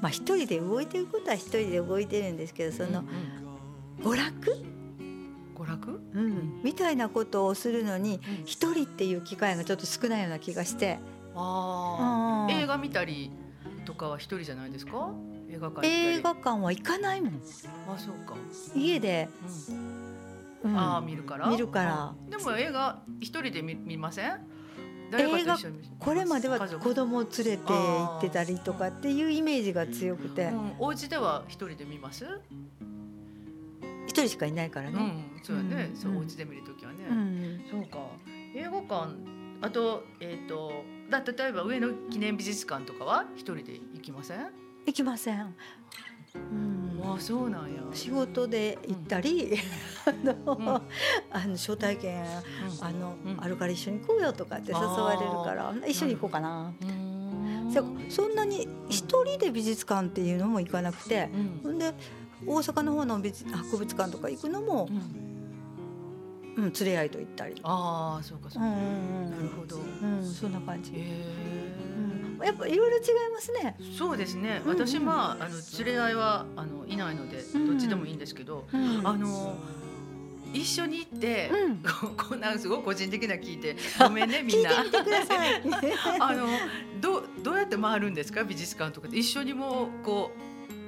[0.00, 4.64] まあ一人で動いてることは一人で動いてるんですけどそのうん娯楽、
[5.56, 6.00] 娯楽？
[6.14, 8.44] うん、みたいなことをするのにうん。
[8.44, 10.98] 一人っていう機会がちょっと少ないような気がして、
[11.34, 12.60] ああ、うん。
[12.62, 13.30] 映画見たり
[13.86, 15.10] とかは一人じゃないですか？
[15.48, 15.86] 映画館。
[15.86, 17.34] 映画館は行かないもん
[17.88, 18.34] あそうか。
[18.74, 19.28] 家で、
[19.72, 21.48] うんうんああ見るから？
[21.48, 24.40] 見るからあでも映画一人で見見ません？
[25.12, 32.26] 誰かと一緒に見これまでは子供を連れて行ってたりとかっていうイメージが強くてうん、お家では一人で見ます？
[34.08, 34.96] 一人しかいないからね。
[34.98, 35.90] うん、そうやね。
[35.92, 37.04] うんそうお家で見るときはね。
[37.08, 37.98] うんそうか。
[38.56, 39.14] 映画館
[39.60, 44.50] あとえっ、とだ例えば上野記念美術館とかは一人で行きません？
[44.86, 45.54] 行きません。
[46.34, 47.00] うん。
[47.02, 47.82] あそうなんや。
[47.92, 49.56] 仕事で行ったり、
[50.04, 50.68] あの、うん。
[50.68, 50.80] あ
[51.46, 52.24] の招待券
[52.80, 53.36] あの、うん。
[53.42, 56.72] あるから一緒に行こうよとかって誘われるから一緒に行こうかな。
[56.82, 57.72] うん。
[57.72, 57.84] そ
[58.22, 61.30] そんなに一人で美術館っていうのも行かなくて、
[61.64, 61.78] うん。
[61.78, 61.94] で
[62.46, 64.88] 大阪の方の美術博物館とか行くのも
[66.56, 67.60] う、んうん、連れ合いと行ったり。
[67.62, 68.70] ああそうかそううか。
[68.70, 68.76] んう
[69.28, 69.76] んなるほど。
[69.76, 70.92] うん、うん、そんな感じ。
[70.92, 73.76] うん、やっぱいろいろ違いますね。
[73.96, 74.62] そうですね。
[74.64, 79.56] うんうん私まああの連れ合いはあのいないのでうんどっちでもいいんですけど、うんあの
[80.54, 81.82] 一緒に行って、うん
[82.16, 84.70] こんなすごい個人的な聞いてごめんねみんな。
[86.20, 86.46] あの
[87.00, 88.44] どうどうやって回るんですか？
[88.44, 90.40] 美術館とかで一緒にもうこう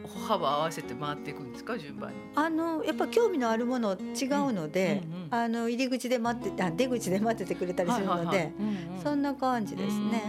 [0.08, 2.16] 歩幅合わせて回っていくんですか順番に？
[2.34, 10.22] あのやっぱ興味のあるもの違うので、うんうんうんあの入り口で待っててあ出口で待っててくれたりするので、うんうんそんな感じですね。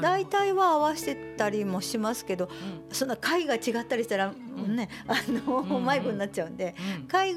[0.00, 2.94] 大体は合わせたりもしますけど、うん。
[2.94, 4.76] そんな回が違ったりしたら、ん。
[4.76, 7.06] ねあの、うんうん迷子になっちゃうんで、うん。
[7.06, 7.34] 回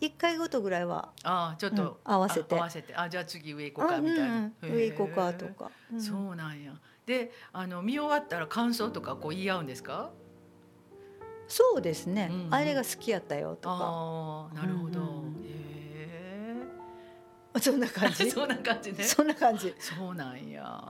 [0.00, 2.54] 一回ごとぐらいは、ああちょっと、うん合わせて。
[2.54, 2.94] あ合わせて。
[2.96, 5.70] あじゃあ次上行こうかうんみたいな、うんうん上行こうかとか。
[5.92, 6.00] うん。
[6.00, 6.72] そうなんや。
[7.06, 10.10] で、あの見終わったら感想とかこう言い合うんですか？
[11.48, 15.00] そうですね、うんうんあれが好きやったよとか、ああ、なるほど。
[15.00, 16.62] うんうんへ
[17.60, 18.12] そんな感え。
[18.12, 18.30] じ？
[18.32, 19.04] そんな感じね。
[19.04, 19.72] そんな感じ。
[19.78, 20.82] そうなんや。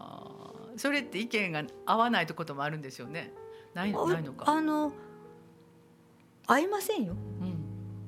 [0.77, 3.33] それって意見が合わないとこともあるんですよね。
[3.75, 4.51] ないないのか。
[4.51, 4.93] あの
[6.47, 7.13] 合いませんよ。
[7.13, 7.56] うん。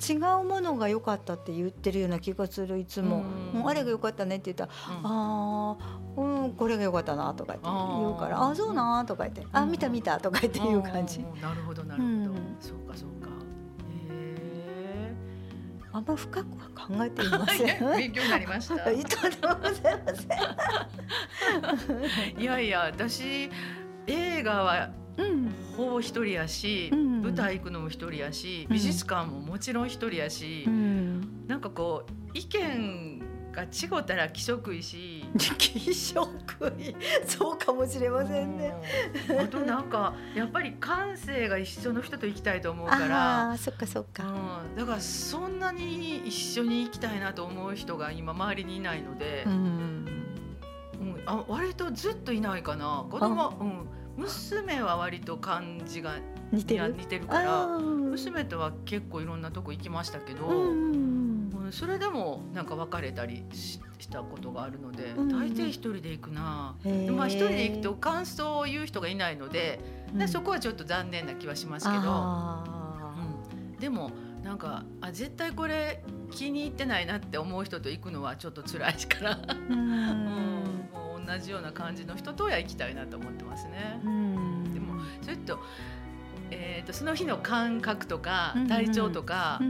[0.01, 3.17] 違うものが良かったって言ってるような気がするいつも、
[3.53, 4.71] うんうんあれが良かったねって言ったら
[5.03, 12.15] 「ああうんこれが良かったな」とか言って言うから「あーあそうな」とか言って「あ見た見た」とか言って言う感じなるほどなるほど。
[12.15, 13.29] うんそうかそうか。
[14.11, 15.13] へ
[15.93, 17.79] あんま深くは考えていませえ。
[17.79, 18.91] ん勉強になりました。
[18.93, 20.15] いとんでもございま
[22.37, 23.51] せん いやいや私
[24.07, 24.98] 映画はうん
[25.77, 27.23] ほぼ一人やし、うん。
[27.23, 28.75] 舞台行くのも一人やしうん。
[28.75, 31.47] 美術館ももちろん一人やし、うん。
[31.47, 35.25] なんかこう意見か違ったら気色いし。
[35.59, 36.29] 気色
[36.79, 36.95] い。
[37.27, 38.75] そうかもしれませんね。
[39.31, 39.41] うん。
[39.41, 44.25] あとなんかやっぱり感性が一緒の人と行きたいと思うからああーそっかそっか。
[44.25, 50.09] うん、だからそんなに一緒に行きたいなと思う人が今周りにいないのでう、んうん
[51.27, 53.05] あ割とずっといないかな。
[53.11, 53.87] 子供、うん、
[54.19, 56.17] 娘は割と感じが
[56.53, 56.93] 似てる？
[56.93, 60.73] 似てるから娘とは結構いろんなとこ行きましたけど、
[61.71, 66.77] それでもなんか別れたりししたことがあるので、うん大抵一人で行くな。
[67.13, 72.03] まあ一人で行くへと感想を言う人がいないので、ーでそこはちょっと残念な気はしますけど。
[72.05, 73.15] あ
[73.73, 74.11] うん、でも
[74.43, 80.88] なんかあ絶対これ気に入ってないなって思う人と行くのはちょっと辛いから、ーううん
[81.29, 84.01] 同じような感じの人とは行きたいなと思ってますね。
[84.05, 85.59] うんでもそれと,、
[86.51, 89.61] えー、とその日の感覚とか体調とか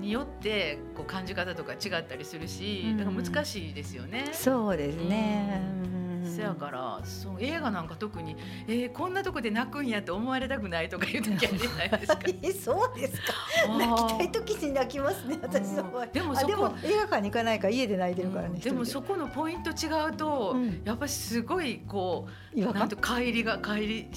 [0.00, 4.30] によってこう感じ方とか違ったりするし、うんだから難しいですよね。
[4.32, 5.60] そうですね。
[5.88, 5.93] うん
[6.24, 12.18] せやからそう映画なんか特に、えー、こんなとこで泣くんやと思われたくないとかいう時あるじゃないですか。
[12.42, 13.32] え そうですか。
[13.78, 15.38] 泣きたい時に泣きますね。
[15.42, 16.02] 私の場合。
[16.02, 18.58] あでもそこでも映画館に行かないから家で泣いてるからね。
[18.58, 24.08] でもそこのポイント違うと、うんやっぱりすごいこうなんと帰りが帰り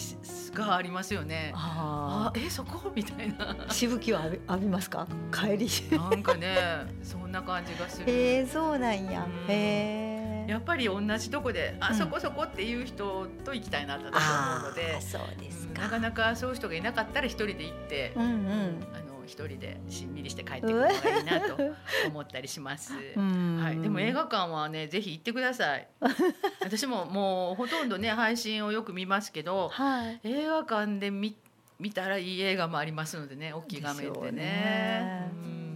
[0.54, 1.52] がありますよね。
[1.56, 2.92] ああえそこ？
[2.96, 5.08] みたいなあしぶきを浴び浴びますか？
[5.32, 5.68] 帰り。
[5.92, 6.58] なんかね
[7.04, 8.06] そんな感じがする。
[8.12, 9.52] えー、そうなんやうん。
[9.52, 10.17] へえ。
[10.48, 11.96] やっぱり同じとこであ、うん。
[11.96, 14.12] そこそこっていう人と行きたいなと思う
[14.70, 15.74] のであ、そうですか。
[15.74, 18.88] うんなかなかそういう人がいなかったら一人で行って、うんうん。
[18.94, 21.58] あの一人でしんみりして帰ってくるのがいいなと
[22.08, 22.94] 思ったりします。
[23.16, 23.60] うん。
[23.62, 25.88] はい、でも映画館はねぜひ行ってください。
[26.62, 30.20] 私ももうほとんどね配信をよく見ますけどはい。
[30.24, 31.36] 映画館で見
[31.80, 34.26] 見たらいい映画もありますのでね大きい画面でね。
[34.26, 35.32] でね。
[35.44, 35.67] うん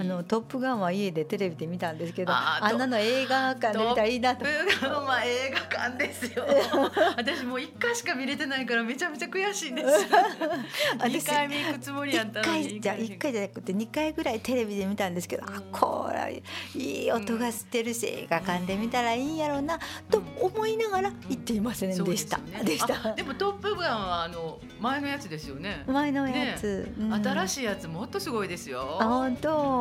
[0.00, 4.44] あのトップガンは家でテレビで見たんですけど、あんなの映画館で見たらいいなと。
[4.44, 4.50] ト。
[4.50, 6.44] ップガンは映画館ですよ。
[7.16, 10.06] 私もう一回しか見れてないからめちゃめちゃ悔しいです。
[11.08, 12.68] 二回目行くつもりやった一のに。
[12.68, 15.62] 回じゃ一回じゃなくて二回ぐらいテレビで見たんですけど、あうん。
[15.72, 16.42] これ
[16.74, 19.78] いい音がしてるし、映画館で見たらいいんやろうな
[20.10, 22.36] と思いながら行っていませんでした。
[22.36, 22.64] すよね。
[22.64, 23.10] でした。
[23.10, 23.12] あ。
[23.14, 25.84] でもトップガンはあの前のやつですよね。
[25.86, 27.14] 前のやつ、うん。
[27.14, 28.98] 新しいやつもっとすごいですよ。
[29.00, 29.36] あ本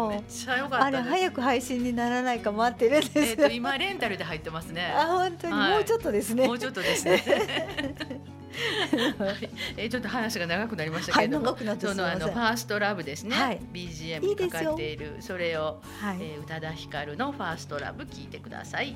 [0.10, 0.24] め当っ。
[0.28, 3.24] ちゃ良かったあれ早く配信にならないか待ってるんですよ。
[3.24, 4.92] えっと今レンタルで入ってますね。
[4.96, 5.72] あ本当に、はい。
[5.72, 6.48] もうちょっとですね。
[6.48, 7.24] もうちょっとですね。
[9.18, 9.50] はい。
[9.78, 13.60] えーちょっと話が長くなりましたけれども、はいそのあのファーストラブですね、はい。
[13.74, 15.18] BGM かかっている。
[15.20, 16.18] それを、はい。
[16.22, 18.96] えー宇多田ヒカルのファーストラブ聞いてください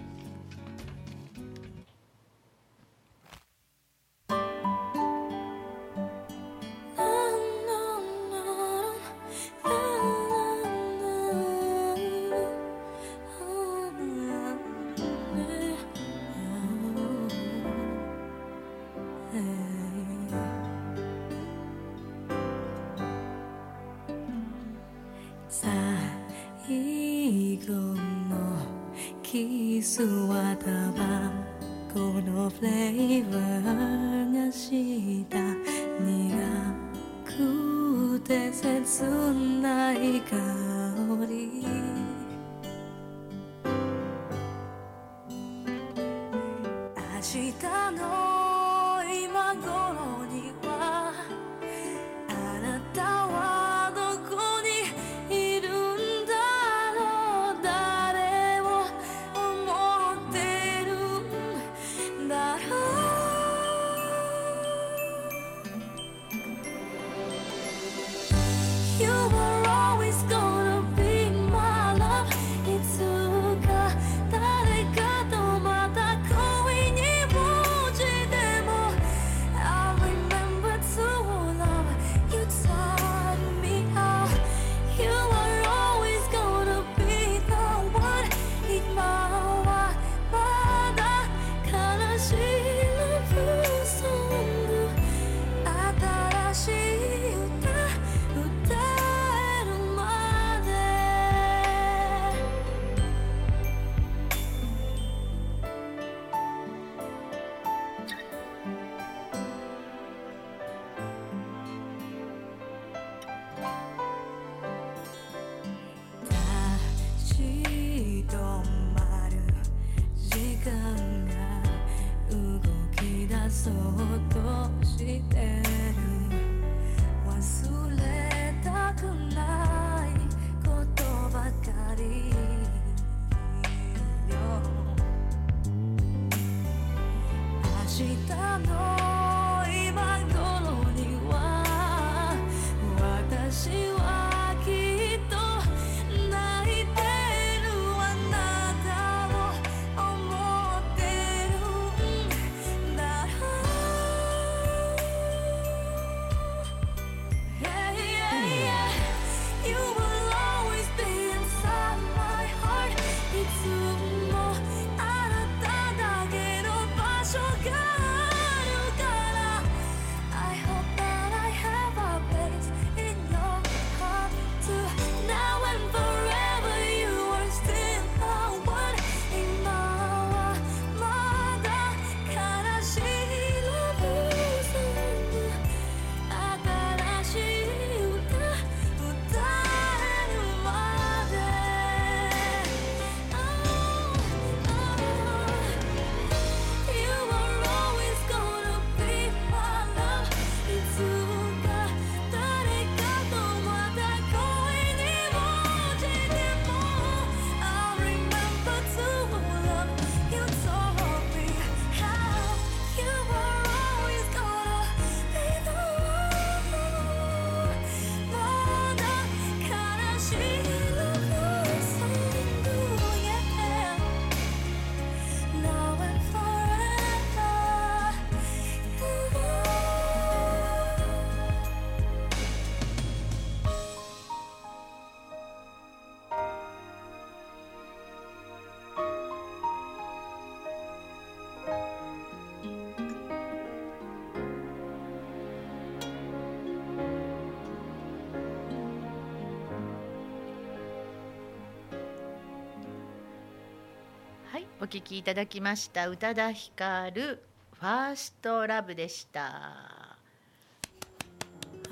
[254.94, 259.42] 聞きいただきました宇多田ヒカルファーストラブでした。
[259.42, 260.18] は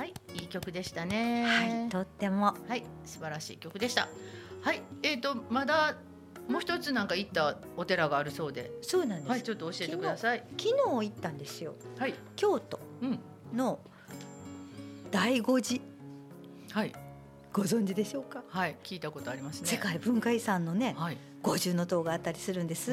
[0.06, 1.44] い、いい曲でしたね。
[1.44, 4.08] はいとってもはい、素晴らしい曲でした。
[4.62, 5.96] はい、えっ、とまだ
[6.48, 10.44] もう一つなんか行ったお寺があるそうで、そうなんです、はい、ちょっと教えてください。
[10.60, 13.20] 昨日行ったんですよはい、京都うん、
[13.56, 13.80] の
[15.12, 15.82] 醍醐寺
[16.72, 16.94] はい、
[17.54, 19.68] ご存知でしょうか、はい、聞いたことありますね。
[19.68, 21.18] 世界文化遺産のねはい。
[21.42, 22.92] 五重塔があったりするんです。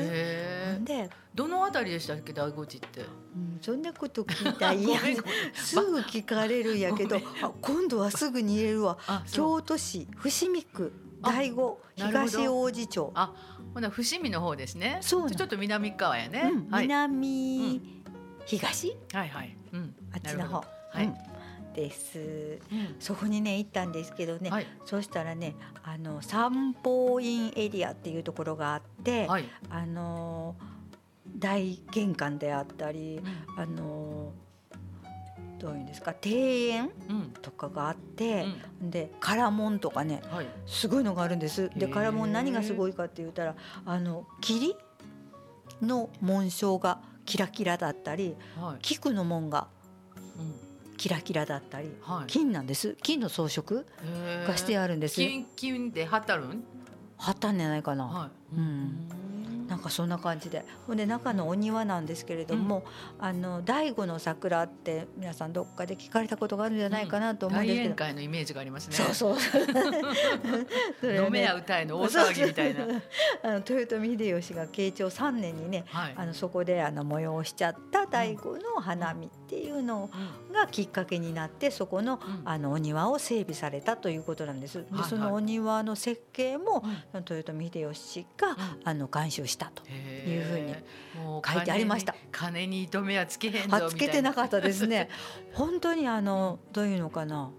[0.85, 3.03] で、どのあたりでしたっけ、大悟寺って？
[3.03, 3.05] う
[3.39, 4.99] ん、そんなこと聞いたらいや
[5.55, 7.21] すぐ聞かれるんやけど
[7.61, 8.99] 今度はすぐに言えるわ。
[9.31, 10.93] 京都市伏見区
[11.23, 13.35] あ醍醐東王子町、あ、
[13.75, 14.99] ほな伏見の方ですね。
[15.03, 16.51] そうちょっと南側やね。
[16.53, 16.85] うんはい。
[16.85, 17.83] 南、
[18.47, 19.57] 東はいはい。
[19.73, 19.95] うん。
[20.13, 21.28] あっちの方はい。
[21.83, 24.67] うんですうんそこにね行ったんですけどね、はい。
[24.85, 29.45] そうしたらねあの三宝院エリアっていうところがあって、はい。
[29.71, 30.57] あの
[31.39, 33.21] 大玄関であったり
[33.57, 34.33] あの
[35.59, 37.33] どういうんですか庭園うん。
[37.43, 38.47] とかがあって
[38.83, 38.91] う、ん。
[38.91, 40.47] で唐門とかねはい。
[40.67, 41.71] すごいのがあるんです。
[41.77, 43.55] で唐門何がすごいかって言ったら
[43.85, 44.75] あの霧
[45.81, 48.79] の紋章がキラキラだったりはい。
[48.83, 49.69] 菊の紋が
[50.39, 50.68] うん。
[50.99, 52.27] キラキラだったりはい。
[52.27, 53.85] 金なんです金の装飾
[54.47, 55.15] がしてあるんです。
[55.15, 56.63] 金金で貼ったるん？
[57.17, 58.05] 貼ったんじゃないかな。
[58.05, 58.57] はい。
[58.57, 59.38] うん
[59.79, 60.65] なんかそんな感じで。
[60.89, 62.83] ほんで中のお庭なんですけれども、
[63.21, 68.97] あの醍醐の桜って皆さんどっかで聞かれたことがあるんじゃないかなと思うんですけど、会のイメージがありますね。
[68.97, 69.37] そうそう。
[71.07, 71.25] ね。
[71.25, 72.87] 飲めや歌えの大騒ぎみたいな。
[73.45, 76.15] あの豊臣秀吉が慶長3年にねはい。
[76.17, 80.53] あのそこであの催しちゃった醍醐の花見っていうのうん。
[80.53, 82.43] がきっかけになってそこのうん。
[82.45, 84.85] あのお庭を整備されたということなんです。
[84.91, 86.83] でそのお庭の設計も
[87.15, 87.25] うん。
[87.29, 89.83] 豊臣秀吉があの監修したと。
[89.87, 90.75] へーいうふうに
[91.45, 92.15] 書いてありました。
[92.31, 94.33] 金に糸目はつけへんぞつけてな。
[94.33, 95.09] かったですね。
[95.55, 97.51] 本当にあのどういうのかな。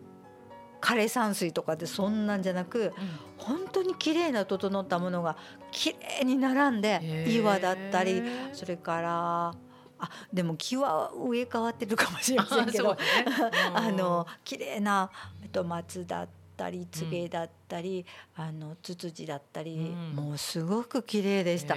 [0.81, 2.93] 枯山水とかでそんなんじゃなくうん。
[3.37, 5.37] 本当に綺麗な整ったものが
[5.71, 9.53] 綺麗に並んで岩だったりそれから
[9.99, 12.91] あでも木は植え替わってるかもしれませんけど。
[12.95, 13.57] あね。
[13.75, 15.09] あの綺麗な
[15.41, 18.03] えっと松だったり柘植だったり、
[18.35, 20.15] あのツツジだったり、うん。
[20.15, 21.75] もうすごく綺麗でした。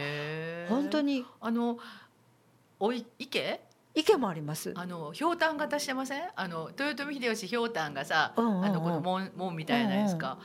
[0.70, 1.76] 本当にあの
[2.80, 3.60] おい池？
[3.94, 4.72] 池もあります。
[4.74, 6.22] あのひょうたん型してません？
[6.34, 8.64] あの豊臣秀吉ひょうたんがさ、うんうんうん。
[8.64, 10.38] あのこの門門みたいなやつか、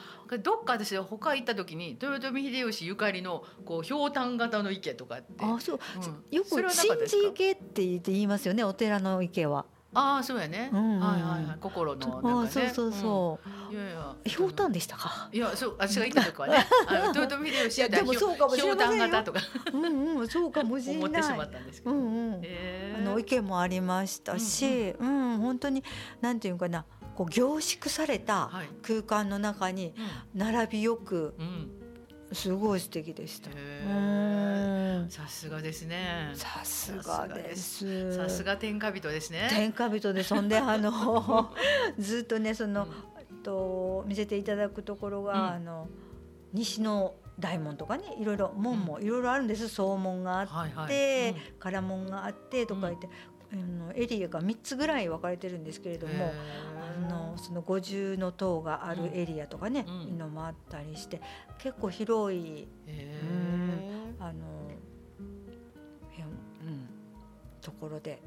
[0.44, 5.28] どっか私他行った時に豊臣秀吉ゆかりのこうひょうたん型の池とかって。
[5.40, 6.00] あそう、う
[6.34, 6.36] ん。
[6.36, 6.70] よく神
[7.08, 9.66] 事池って言って言いますよねお寺の池は。
[10.00, 11.00] ああそうやね、うんうん。
[11.00, 11.58] はいはいはい。
[11.60, 12.48] 心のなんかね。
[12.48, 13.76] あそうそうそう、うん。
[13.76, 14.16] いやいや。
[14.26, 15.30] ひょうたんでしたか？
[15.32, 16.66] いやそう私が言ったとこはね。
[17.16, 18.96] 豊臣秀吉やったらいやでもそうかもしれませんよ。
[18.96, 19.40] ひょうたん型とか。
[19.74, 21.04] うんうん、そうかもしれない。
[21.04, 22.40] 思ってしまったんですけど、うんうん。
[22.44, 23.02] えー。
[23.02, 25.84] あの意見もありましたし、うん、本当に
[26.22, 26.86] なんていうかな、
[27.16, 28.70] こう凝縮されたはい。
[28.84, 29.94] 空間の中に
[30.36, 31.72] 並びよくうんうん
[32.32, 33.50] すごい素敵でした。
[35.10, 36.32] さすがですね。
[36.34, 38.16] さすがです。
[38.16, 39.48] さすが天下人ですね。
[39.50, 41.54] 天下人でそんであの
[41.98, 43.18] ずっとねその、うん。
[43.44, 45.40] と見せていただくところが、うん。
[45.54, 45.88] あの
[46.54, 49.70] 西の大門とかねいろいろ門もいろいろあるんです。
[49.70, 50.90] 総門があって、はいは
[51.32, 51.36] い。
[51.60, 53.08] 唐門があってとか言って、
[53.52, 56.32] あのエリアが3つぐらい分かれてるんですけれども。
[56.98, 60.02] あのその五重の塔があるエリアとかね、うん。
[60.02, 61.22] いうのもあったりして
[61.60, 62.68] 結構広い。
[62.88, 64.24] へー。
[64.24, 64.57] あの
[67.68, 68.22] ところで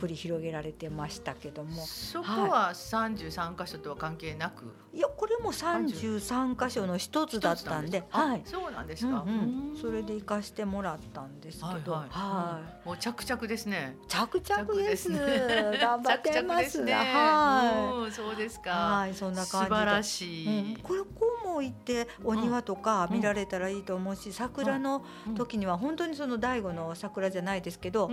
[0.00, 1.86] 繰り広げられてましたけども。
[1.86, 4.64] そこは三十三箇所とは関係なく？
[4.92, 12.08] いやこれも33箇所の一つだったんであはい、そうなんですうんか、うん、それで行かしてもらったんですけど、はいはい。
[12.10, 12.88] はい。
[12.88, 13.96] もう着々ですね。
[14.08, 15.08] 着々です。
[15.08, 16.92] 頑張ってますすね。
[16.92, 18.70] はうんそうですい、か。
[18.70, 19.58] はい、そんな感じで。
[19.68, 28.10] 素晴らしい、うん、これこうも行ってお庭とか見られたらいいと思うし、桜の時には本当にその醍醐の桜じゃないですけど、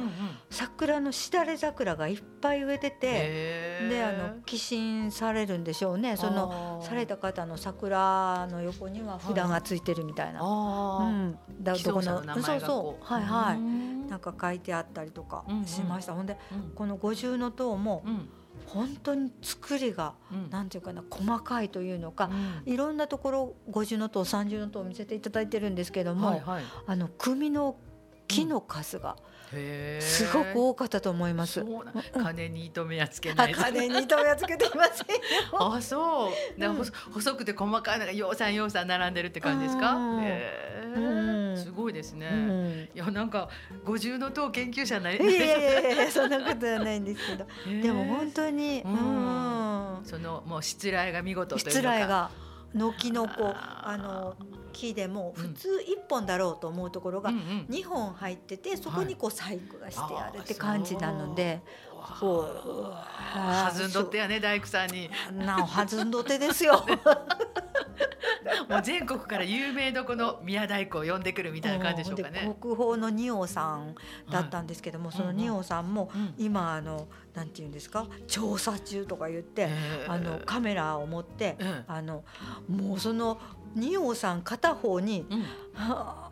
[0.49, 6.17] 桜のしだれ桜がいっぱい植えてて、であの寄進されるんでしょうね。
[6.17, 11.09] そのされた方の桜の横には札がついてるみたいな、うあー。
[11.09, 13.05] ん、だ寄贈者の名前そうそう。
[13.05, 14.07] はいはい、うん。
[14.07, 18.29] なんか書いてあったりとかしました、ほんでうんこの五重の塔もうん
[18.67, 20.49] 本当に作りがうん。
[20.49, 22.29] なんていうかな細かいというのか、
[22.65, 22.71] うん。
[22.71, 26.41] いろんなところ五重の塔三重の塔を見せていただいてるんですけども、
[26.85, 27.77] あの組の
[28.27, 29.15] 木の数が
[30.01, 31.65] すごく多かったと思います。
[32.13, 35.21] 金に糸目はつけない金に糸目はつけていませんよ。
[35.75, 36.61] あそう。
[36.61, 39.97] うん細細くて細かいのがようさんようさん並んでるって感じですか？
[41.57, 42.89] すごいですね、うん。
[42.93, 43.49] いやなんか
[43.83, 47.45] 五重の塔研究者になりいやいやいやいやそんなことはないんですけど、
[47.81, 48.95] でも本当に、ううん。
[48.95, 51.71] ん、そのもうしつらいが見事というのか。
[51.71, 52.29] 失礼が
[52.73, 54.35] 軒のこあの
[54.73, 57.65] 木でもうん普通一本だろうと思うところがうんうん。
[57.69, 61.61] 二本入っててそこにこう細工がしてあるって感じなので、
[62.19, 65.09] そうずんどってやね大工さんに。
[65.31, 66.85] なおはずんどてですよ。
[68.69, 72.41] もう全国から有名どこの宮大工を呼んでくるみたいな感じでしょうかね。
[72.41, 72.55] で。
[72.59, 73.95] 国宝の仁王さん
[74.29, 76.33] だったんですけども、その仁王さんもうん。
[76.37, 78.07] 今あのなんていうんですか？
[78.27, 79.69] 調査中とか言って、
[80.07, 81.83] あのカメラを持って、うん。
[81.87, 82.23] あの
[82.67, 83.39] もうその
[83.75, 85.41] 仁王さん片方に、うん。
[85.41, 86.31] はあ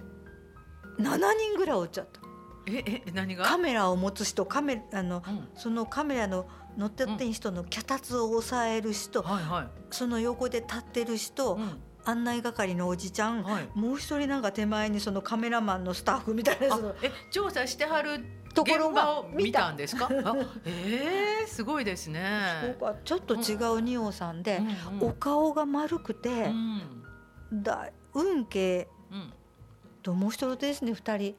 [0.98, 2.22] 7人ぐらいおっちゃった
[2.68, 3.46] ええ何が？
[3.46, 5.48] カメラを持つ人カメあのうん。
[5.56, 6.46] そのカメラの
[6.78, 9.68] 乗ってってん人の脚立を押さえる人、はいはい。
[9.92, 11.80] その横で立ってる人、うん。
[12.08, 13.70] 案内係のおじちゃん、はい。
[13.74, 20.10] もう一人なんか手前にそのカメラマンのスタッフみたいなえ調査してはる現ところが見たんですか？
[20.24, 20.36] あ
[20.66, 22.78] ええすごいですね。
[23.04, 24.62] ちょっと違う仁王さんで、
[24.92, 24.98] うん。
[25.00, 25.10] うん。
[25.10, 26.82] お顔が丸くうて、ん。
[27.52, 29.34] だ運慶うん。
[30.04, 31.36] ともう一人ですね二人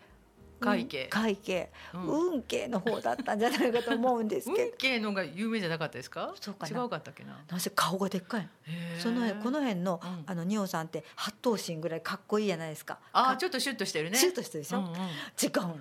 [0.61, 1.05] 会計。
[1.05, 2.03] うん会計、うん。
[2.03, 6.33] 運慶の方だったんじゃないかと思うんですけ運ど慶のが有名じゃなかったですか？
[6.41, 6.83] そうかな。
[6.83, 7.39] 違うかったっけな？
[7.51, 8.49] なぜ顔がでっかい
[8.99, 10.25] その辺この辺の、うん。
[10.27, 12.95] あの仁王さんって八頭身ぐらいかっこいいじゃないですか。
[12.95, 14.17] かあーちょっとシュッとしてるね。
[14.17, 14.93] シュッとしてるでしょ、うんうん。
[14.93, 15.01] 違う
[15.57, 15.77] の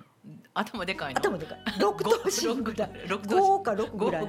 [0.54, 1.18] 頭でかいの。
[1.20, 1.58] 頭でかい。
[1.78, 2.90] 六頭身ぐらい。
[3.08, 4.28] 五か六ぐらい。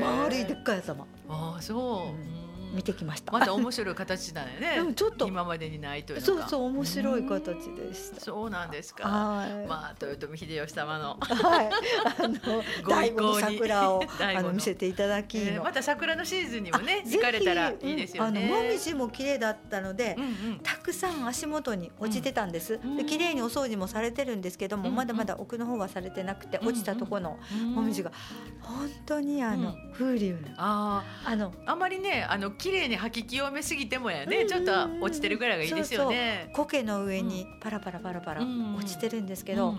[0.00, 1.06] 丸いでっかい頭。
[1.28, 1.78] ああそう。
[1.78, 2.39] うんうん
[2.72, 3.32] 見てきました。
[3.32, 4.76] また面白い形だよね。
[4.80, 5.26] うんちょっと。
[5.26, 6.20] 今までにないという。
[6.20, 8.20] そうそう面白い形でした。
[8.20, 9.08] そうなんですか。
[9.08, 11.70] はい、まあ豊臣秀吉様の、はい、
[12.18, 12.38] あの
[12.84, 13.58] ご意醍醐の向に。
[13.58, 14.02] 桜を
[14.36, 18.40] あの見せていただきまた桜のシーズンにもねあ行かれたらいいですよね。
[18.42, 20.16] うんあのもみじも綺麗だったので。
[20.62, 22.80] たくさん足元に落ちてたんです。
[22.82, 22.96] うん。
[22.96, 27.38] で綺麗にお掃除もされてるんですけども、うんまだまだ奥の方はされてなくて、うん落ちたところの
[27.74, 28.12] もみじが
[28.60, 29.92] 本当にあの、うん。
[29.92, 36.50] 風流なああのあ、あまりね、あの綺麗に吐き清めすぎてもやね、うんちょっと落ちてるぐらいがいいですよね。
[36.52, 39.74] 苔の上にパラパラパラパラうん落ちてるんですけど、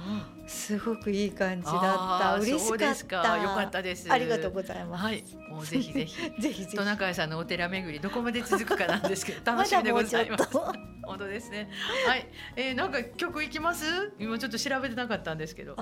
[0.47, 1.75] すごくいい感じだった。
[1.77, 2.41] あた。
[2.41, 3.37] ー嬉しかった。
[3.37, 5.03] よかったですありがとうございます。
[5.03, 6.15] はい、もうぜひぜひ。
[6.41, 6.75] ぜひぜひ。
[6.75, 10.45] トナカイさんのお寺巡りどこまで続くかなんですけど 楽しみでございます。
[11.03, 11.69] 本当ですね。
[12.07, 12.25] はい、
[12.55, 14.13] えー、なんか曲いきます？
[14.19, 15.75] 今ちょっと調べてなかったんですけど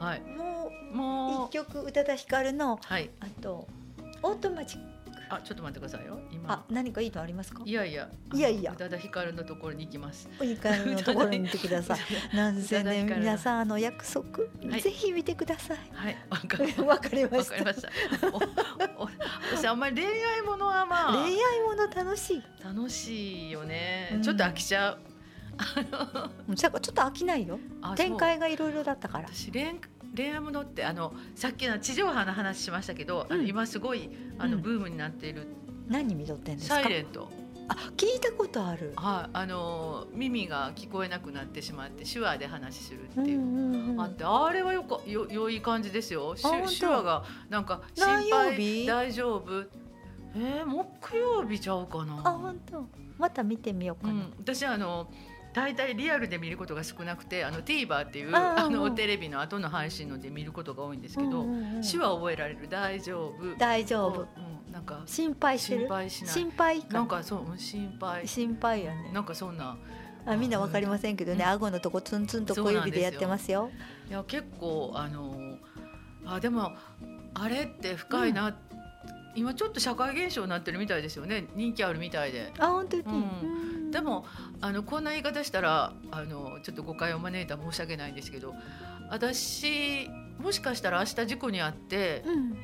[0.00, 0.04] あ。
[0.04, 0.20] はい。
[0.20, 3.10] もうもう一曲宇多田ヒカルのはい。
[3.20, 3.66] あと
[4.22, 4.93] オートマチック
[5.30, 6.18] あちょっと待ってくださいよ。
[6.18, 7.62] あ今何かいいのありますか？
[7.64, 8.08] いやいや。
[8.32, 8.72] いやいや。
[8.72, 10.28] 宇多田ヒカルのところに行きます。
[10.42, 12.36] いい感じのところに行ってください。
[12.36, 14.24] なんせね宇多田ヒカル皆さんあの約束、
[14.70, 14.80] はい。
[14.80, 15.78] ぜひ見てください。
[15.92, 17.88] はいわかりわかりましわかりました。
[19.56, 21.12] 私あんまり恋愛ものはまあ。
[21.12, 22.42] 恋愛もの楽しい。
[22.62, 24.22] 楽しいよね、うん。
[24.22, 24.98] ちょっと飽きちゃう。
[26.48, 27.60] うんさちょっと飽きないよ。
[27.96, 29.28] 展開がいろいろだったから。
[29.28, 29.80] 私恋
[30.16, 33.46] 恋愛ものってあのさっきの地上波の話しましたけど、うん。
[33.46, 34.62] 今すごいあのうん。
[34.62, 35.46] ブームになっている。
[35.88, 36.76] 何見とってんですか？
[36.76, 37.30] サイレント、
[37.68, 38.92] あ聞いたことある。
[38.96, 43.38] はいあの耳が聞こえなくなってしまって手話で話するってうんいう。
[43.38, 46.34] うんうんあってあれはよかよ良い感じですよ。
[46.36, 49.66] 手話がなんか何心配大丈夫？
[50.36, 52.22] えー、木曜日ちゃうかな。
[52.24, 52.88] あ本当。
[53.18, 55.08] また見てみようかな、うん、私あの
[55.54, 58.90] 大体リアルで見ることが少なくてあの TVer っていうあのう。
[58.90, 62.68] んテレビの後の配信ので見ることが多いんですけど、うんうんうん手話覚えられる。
[62.68, 63.56] 大丈夫。
[63.56, 64.20] 大丈夫。
[64.66, 66.34] うん、なんか心配して心る配しない。
[66.34, 66.94] 心配か。
[66.94, 68.26] なんかそううん心配。
[68.26, 69.10] 心配よね。
[69.12, 69.76] なんかそんな。
[70.26, 71.50] あみんなわかりませんけどね、うん。
[71.50, 73.70] 顎のとこツンツンと小指でやってますよ。
[74.08, 75.58] いや結構あの
[76.24, 76.72] あでも
[77.34, 78.56] あれって深いな、
[79.34, 81.46] 今ちょっと社会現象になってるみたいですよね。
[81.54, 82.52] 人気あるみたいで。
[82.58, 83.04] あ本当に、
[83.90, 84.24] でも
[84.64, 88.54] あのこんな言い方したらあのちょっと誤解を招いたら申し訳ないんですけど
[89.10, 90.08] 私
[90.38, 92.56] もしかしたら明日事故に遭ってうん。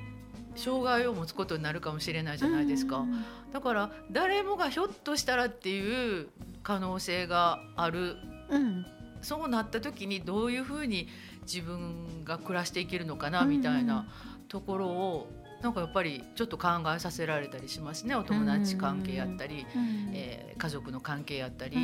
[0.56, 6.28] 障害を持つことになるかもしれないじゃないですか、うんだから誰もがひょっとしたらっていう
[6.62, 8.16] 可能性がある。
[8.48, 8.86] うん。
[9.22, 11.08] そうなった時にどういうふうに
[11.42, 14.06] 自分が暮らしていけるのかなみたいな
[14.48, 15.30] ところを
[15.62, 18.14] なんかやっぱりちょっと考えさせられたりしますね。
[18.14, 20.10] お友達関係やったり、うん。
[20.14, 21.76] えー家族の関係やったり。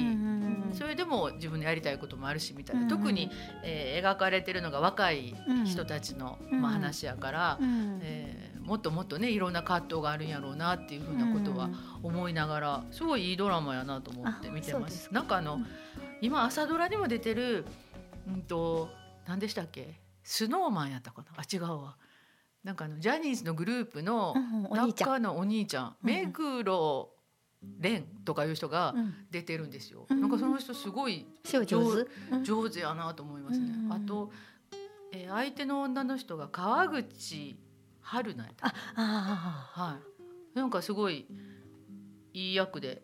[0.75, 3.31] それでも自分のやりたいこともあるしみたいな、うん特に、
[3.63, 8.01] えー描かれてるのが若いうん人たちの、うんまあ、話やから、うん。
[8.03, 11.71] えーもっともっとねいろんな葛藤があるんやろうなっていうふうなことは
[12.03, 14.89] 思いながらすごいいいドラマやなと思って見てま。
[14.89, 15.05] す。
[15.05, 15.67] すなんかあの、うん。
[16.21, 17.65] 今朝ドラにも出てる
[18.27, 18.89] うんと
[19.25, 20.01] 何でしたっけ？
[20.25, 21.29] スノーマンやったかな？
[21.37, 21.97] あ違うわ
[22.67, 24.35] なんかあのジャニーズのグループの
[24.75, 27.11] 中のお兄ちゃんうん目黒
[27.81, 29.15] 蓮とかいう人がうん。
[29.31, 30.05] 出てるんですよ。
[30.11, 30.21] うん。
[30.21, 32.11] なんかその人すごい塩上手？
[32.33, 32.45] うん。
[32.45, 33.67] 上手やなと思いますね。
[33.73, 34.33] うんあと、
[35.13, 37.57] えー相手の女の人が川口
[38.01, 39.99] 春奈ああは
[40.55, 40.59] い。
[40.59, 41.27] なんかすごい
[42.33, 43.03] いい役で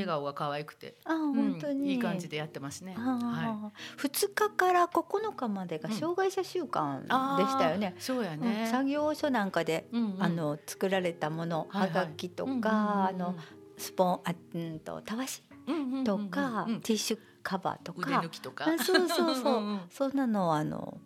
[0.00, 1.34] 笑顔が可愛くて、あうん。
[1.34, 2.94] 本当に、いい感じでやってますね。
[2.98, 7.02] あはー2日から9日までが障害者週間い。
[7.02, 7.94] でしたよね。
[7.98, 8.68] そうやうんね。
[8.70, 10.22] 作業所なんかで、うんうん。
[10.22, 13.34] あの作られたもの、はがきとか、うんうんうんあの
[13.76, 16.80] スポンあうんとたわしうんうんうんうんとか、うん。
[16.80, 18.64] ティッシュカバーと腕か抜きとか。
[18.66, 19.60] あそうそうそう。
[19.60, 20.98] んんそんなのをあの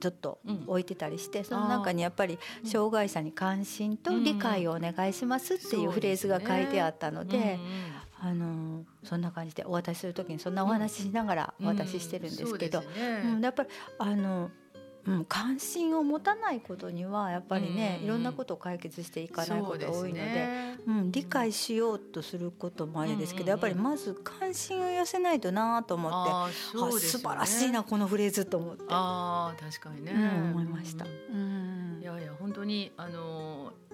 [0.00, 0.64] ちょっとうん。
[0.66, 2.70] 置いてたりして、その中にやっぱりうん。
[2.70, 7.58] 障害者に関心と理解をお願いしますっていうフレーズが書いてあったので、うんうん
[8.20, 13.22] あのそんな感じでお渡しする時にそんなお話ししながらお渡ししてるんですけど、うんね。
[13.34, 14.50] うんやっぱりあの、
[15.06, 20.20] うん、関心を持たないことにはやっぱりね、うんいろんなことを解決していかないことが多いので。
[20.20, 20.78] ね。
[20.86, 27.00] うん、理解しようとすることもあれですけど、やっぱりまず関心を寄せないとなと思ってうあですよね。
[27.00, 31.04] 素晴らしいなこのフレーズと思って、あー確かにね、うん、思いました。
[31.04, 32.00] ううんん。
[32.00, 33.87] いやいや本当にあのー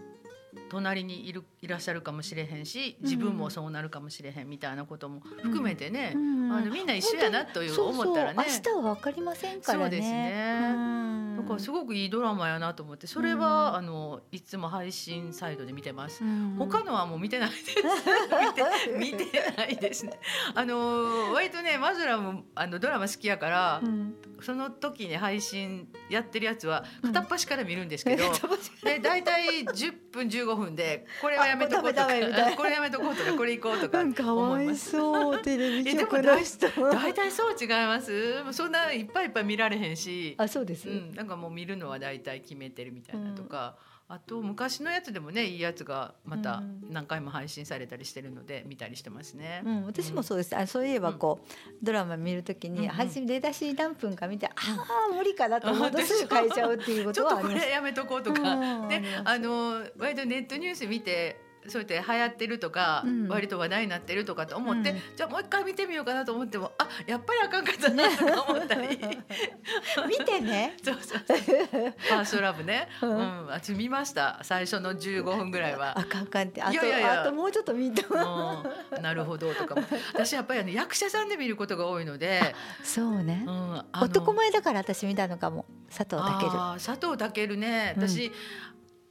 [0.70, 6.52] 隣にいるいらっしゃるかもしれへんし自分もそうなるかもしれへんみたいなことも含めてね、うん。
[6.52, 8.44] あのみんな一緒やなというそう思ったらね。
[8.48, 9.84] そう明日は分かりませんからね。
[9.84, 11.60] そうですねうん。
[11.60, 16.24] すごくいいドラマやなと思ってそれは、あのいつも配信サイトで見てます。
[16.24, 16.56] うん。
[16.58, 17.74] 他のはもう見てないです。
[18.98, 20.18] 見て見てないですね。
[20.54, 24.14] あの割とねマズラもあのドラマ好きやから、うん。
[24.40, 28.30] その時に配信やってるやつは片っ端から見るんですけど、 うん
[28.84, 32.06] で大体10分15分でこれはやめとこうとか
[32.56, 35.42] これやめとこうとかこれ行こうとかかわいそう。
[35.42, 36.68] テレビ局の人。
[36.92, 38.52] 大体そう違います。
[38.52, 40.88] そんないっぱいいっぱい見られへんし、あそうです。
[40.88, 43.76] うん、なんかもう見るのは大体決めてるみたいなとか、
[44.06, 46.74] あと昔のやつでもねいいやつがまたうん。
[46.90, 49.62] 何回も配信されたりしてるので見たりしてますね。
[49.64, 50.56] うん、私もそうです。
[50.56, 52.90] あ、そういえばこう、ドラマ見るときに、うんうん。
[52.90, 54.50] 初め出だし何分か見て、 あ
[55.10, 57.66] あ無理かなと思うとすぐ変えちゃうっていうこちょっとことはあります。
[57.66, 58.42] れやめとこうとか、
[58.88, 59.28] でうん。
[59.28, 63.28] あの割とネットニュース見てそうやって流行ってるとか、うん。
[63.28, 64.98] 割と話題になってるとかと思って、うん。
[65.16, 68.88] じゃあもう一回見てみようかなと思ってもあやっぱりあかんかったなとか思ったり。
[70.08, 70.76] 見てね。
[70.82, 71.22] そうそう。
[71.26, 73.16] そうファーストラブね、ううん。
[73.16, 74.40] ん、私見ました。
[74.42, 75.98] 最初の15分ぐらいは。
[75.98, 76.04] あ。
[76.04, 77.20] かんかんって、あといやいやいや。
[77.22, 78.06] あともうちょっと見た。
[78.08, 79.82] うん、なるほどとかも。
[80.12, 83.44] 私やっぱりあの役者さんで見ることが多いので、そうね。
[83.46, 83.50] う。
[83.50, 85.66] ん、男前だから私見たのかも。
[85.88, 86.50] 佐藤健。
[86.78, 87.94] 佐藤健ね。
[87.96, 88.08] うん。
[88.08, 88.32] 私、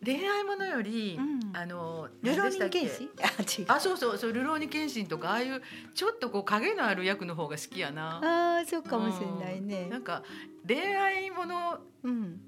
[0.06, 1.44] 恋愛ものより、うん。
[1.56, 3.10] あのルローニケンシ？
[3.46, 3.66] け？
[3.68, 5.62] あそうそうそうルローニケンシンとかああいう
[5.94, 8.58] ちょっとこう影のある役の方が好きやな。
[8.58, 9.84] あーそうかもしれないね。
[9.84, 9.90] うん。
[9.90, 10.24] なんか
[10.68, 12.40] 恋愛ものうん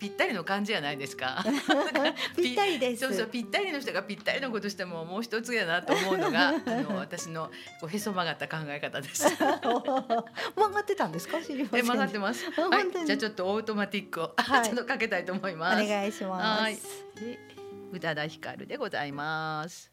[0.00, 1.44] ぴったりの感じじゃないですか。
[2.34, 9.24] ぴったりですそうそうぴったりの人がぴったりのことしてももう一つやなと思うのが あの私のこうへそ曲がった考え方です。
[9.36, 11.40] 曲がってたんですか？
[11.42, 12.46] 知りませ曲がってます。
[12.56, 15.86] あはいじゃあちょっとオートマティックを、はいちょっとかけたいと思いおます。
[15.86, 16.76] 願いしますはい
[17.20, 17.38] で
[17.92, 19.89] 宇多田ヒカルでございます。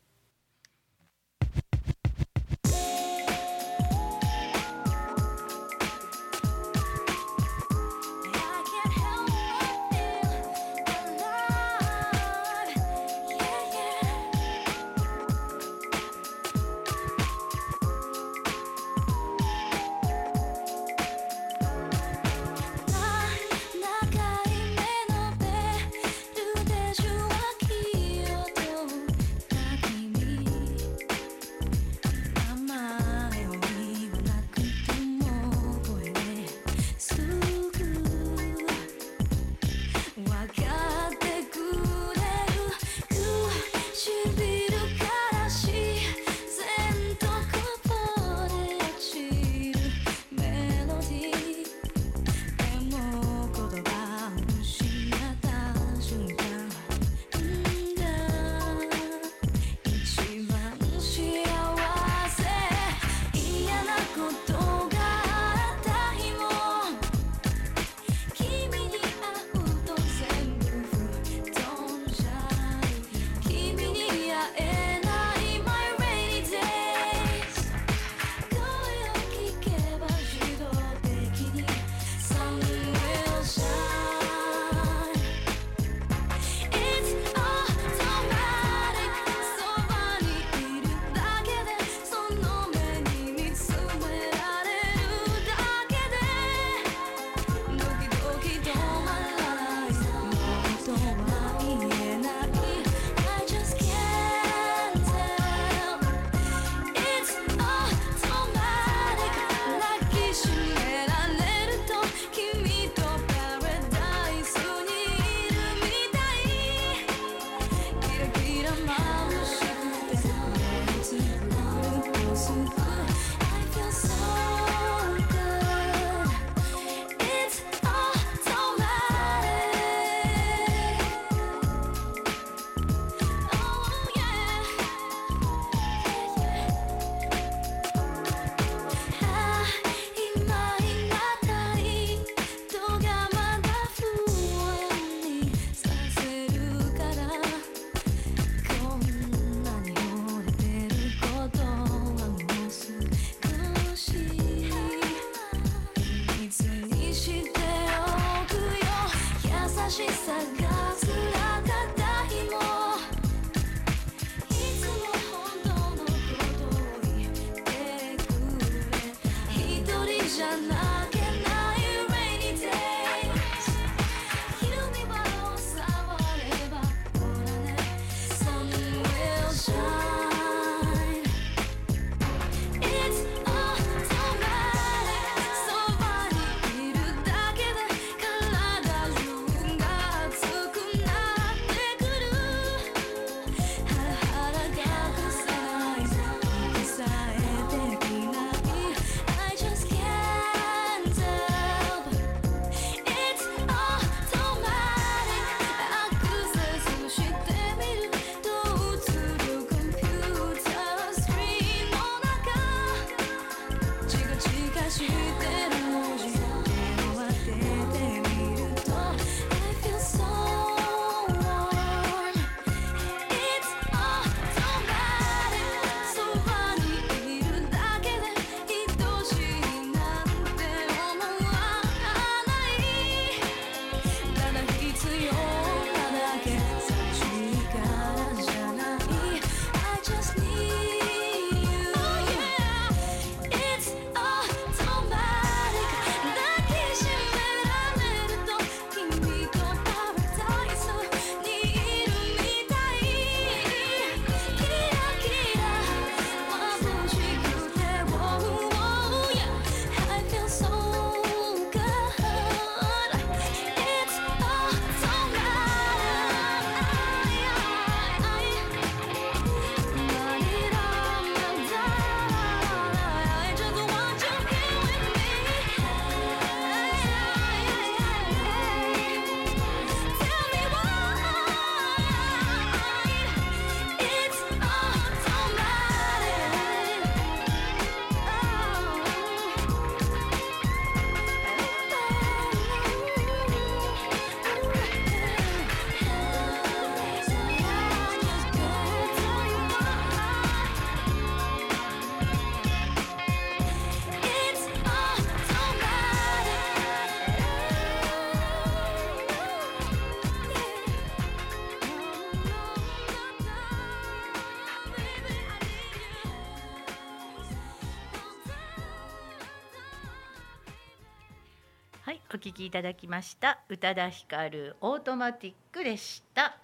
[322.77, 323.59] ただきました。
[323.69, 326.59] 宇多田ヒカルオートマティックでした。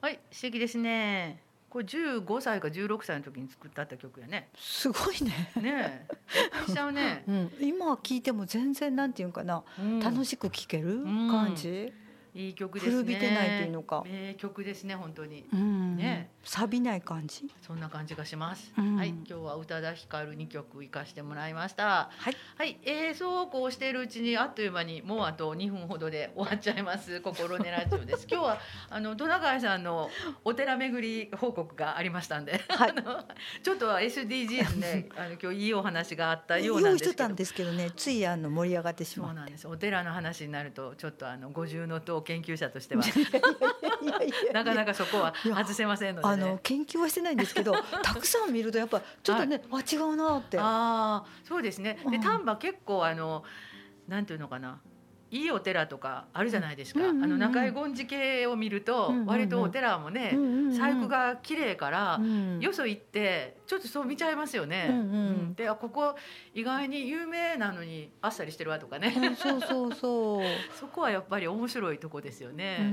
[0.00, 1.42] はい、素敵ですね。
[1.68, 4.48] これ15歳か16歳の時に作ったった曲やね。
[4.54, 5.50] すごいね。
[5.60, 6.06] ね
[6.68, 7.24] しちゃうね。
[7.26, 11.92] うん、今聞いても全然なんていうかな、うん楽しく聴ける感じ。
[12.32, 12.92] いい曲ですね。
[12.92, 15.44] 古びてないというのか名曲ですね、本当に。
[15.52, 17.50] うん、ね錆びない感じ？
[17.60, 18.72] そんな感じがします。
[18.78, 22.10] うんはい、今日は宇多田ヒカル2曲行かしてもらいました。
[22.16, 22.36] はい。
[22.56, 28.26] はい、えー、そうこうしているうちにあっという間にもうあと2分ほどで終わっちゃいます 心根ラジオです。
[28.30, 30.10] 今日はあのトナカイさんの
[30.44, 33.24] お寺巡り報告がありましたんで、はい あの
[33.62, 37.10] ちょっとは SDGs ね あの今日いいお話があったようなんですけど。
[37.10, 39.34] してたんですけどね、ついあの盛り上がってしまって。
[39.34, 39.68] そうなんです。
[39.68, 43.02] お寺の話になるとちょっとあの五重の塔研究者としては
[44.52, 46.29] なかなかそこは外せませんので、ね。
[46.30, 47.72] あの研究はしてないんですけど、
[48.02, 50.58] たくさん見るとやっぱちょっとね、あ違うなって。
[50.58, 51.98] ああそうですね。
[52.08, 53.44] でうん丹波結構あの
[54.08, 54.80] なんていうのかな。
[55.30, 57.00] いいお寺とかあるじゃないですか。
[57.00, 64.88] うんうんうんうんあの中井権次系を見ると、うんうんうん割とお寺もね、うんうんうん細工が綺麗から、うんよそ行ってちょっとそう見ちゃいますよね。
[64.90, 66.14] うんうんであここ
[66.54, 69.14] 意外に有名なのにあっさりしてるわとかね。
[69.16, 70.44] うんそうそうそう。
[70.78, 72.92] そこはやっぱり面白いとこですよね。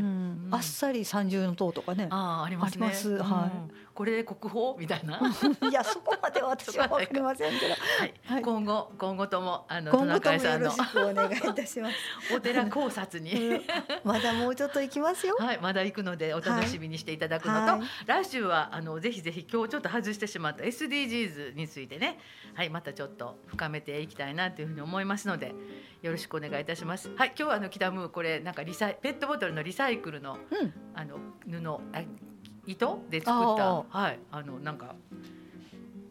[0.51, 2.07] あっさり三重の塔とかね。
[2.09, 2.77] あああります
[3.17, 4.75] はいうんこれで国宝？
[4.77, 5.17] みたいな。
[5.71, 7.71] いやそこまでは私はわかりませんけど。
[7.71, 11.95] はい、はい今後今後ともあの今後ともよろしくお願いいたします。
[12.31, 13.61] お寺考察に、うん
[14.03, 15.35] まだもうちょっと行きますよ。
[15.39, 22.19] はい、まだ行くのでお楽しみにしていただくのと、はい来週はあのぜひぜひ今日ちょっと外してしまった SDGs についてね、
[22.53, 25.55] はい、またちょっと深めていきたいなというふうに思いますので
[26.03, 27.09] よろしくお願いいたします。
[27.15, 30.87] はい、今日はあの北ムーこれなんかリサイペットボトルのリサイクルのうん。
[30.97, 32.01] あの布あ
[32.67, 34.95] 糸で作ったあはいあのなんか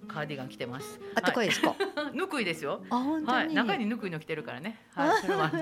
[0.09, 0.99] カーディガン着てます。
[1.15, 1.71] あったかいですか？
[1.71, 2.81] はい、ぬくいですよ。
[2.89, 3.55] あ本当はい、に。
[3.55, 4.81] 中にぬくいの着てるからね。
[4.95, 5.53] はい、 それは。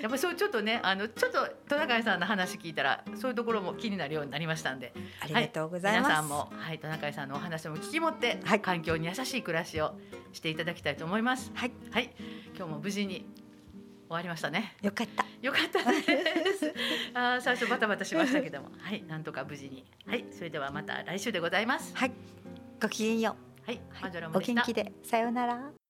[0.00, 4.92] やっぱそうちょっとね、あのちょっとトナカイさんの話聞いたら、そういうところも気になるようになりましたんで。
[5.20, 6.08] ありがとうございます。
[6.08, 9.94] 皆さんも、はい、トナカイさんのお話も聞き持って、はい環境に優しい暮らしを
[10.32, 11.52] していただきたいと思います。
[11.54, 11.72] はい。
[11.90, 12.10] はい、
[12.56, 13.28] 今日も無事に
[14.12, 14.76] 終わりましたね。
[14.82, 15.24] よかった。
[15.40, 16.74] よかったです。
[17.14, 19.86] あー最初バタバタしましたけども、はい、なんとか無事に。
[20.06, 21.96] はい、それではまた来週でございます。
[21.96, 22.12] はい。
[22.80, 23.36] ごきげんよ
[23.66, 23.70] う。
[24.28, 24.74] ムでしたお元気。
[24.74, 24.92] で。
[25.02, 25.81] さようなら。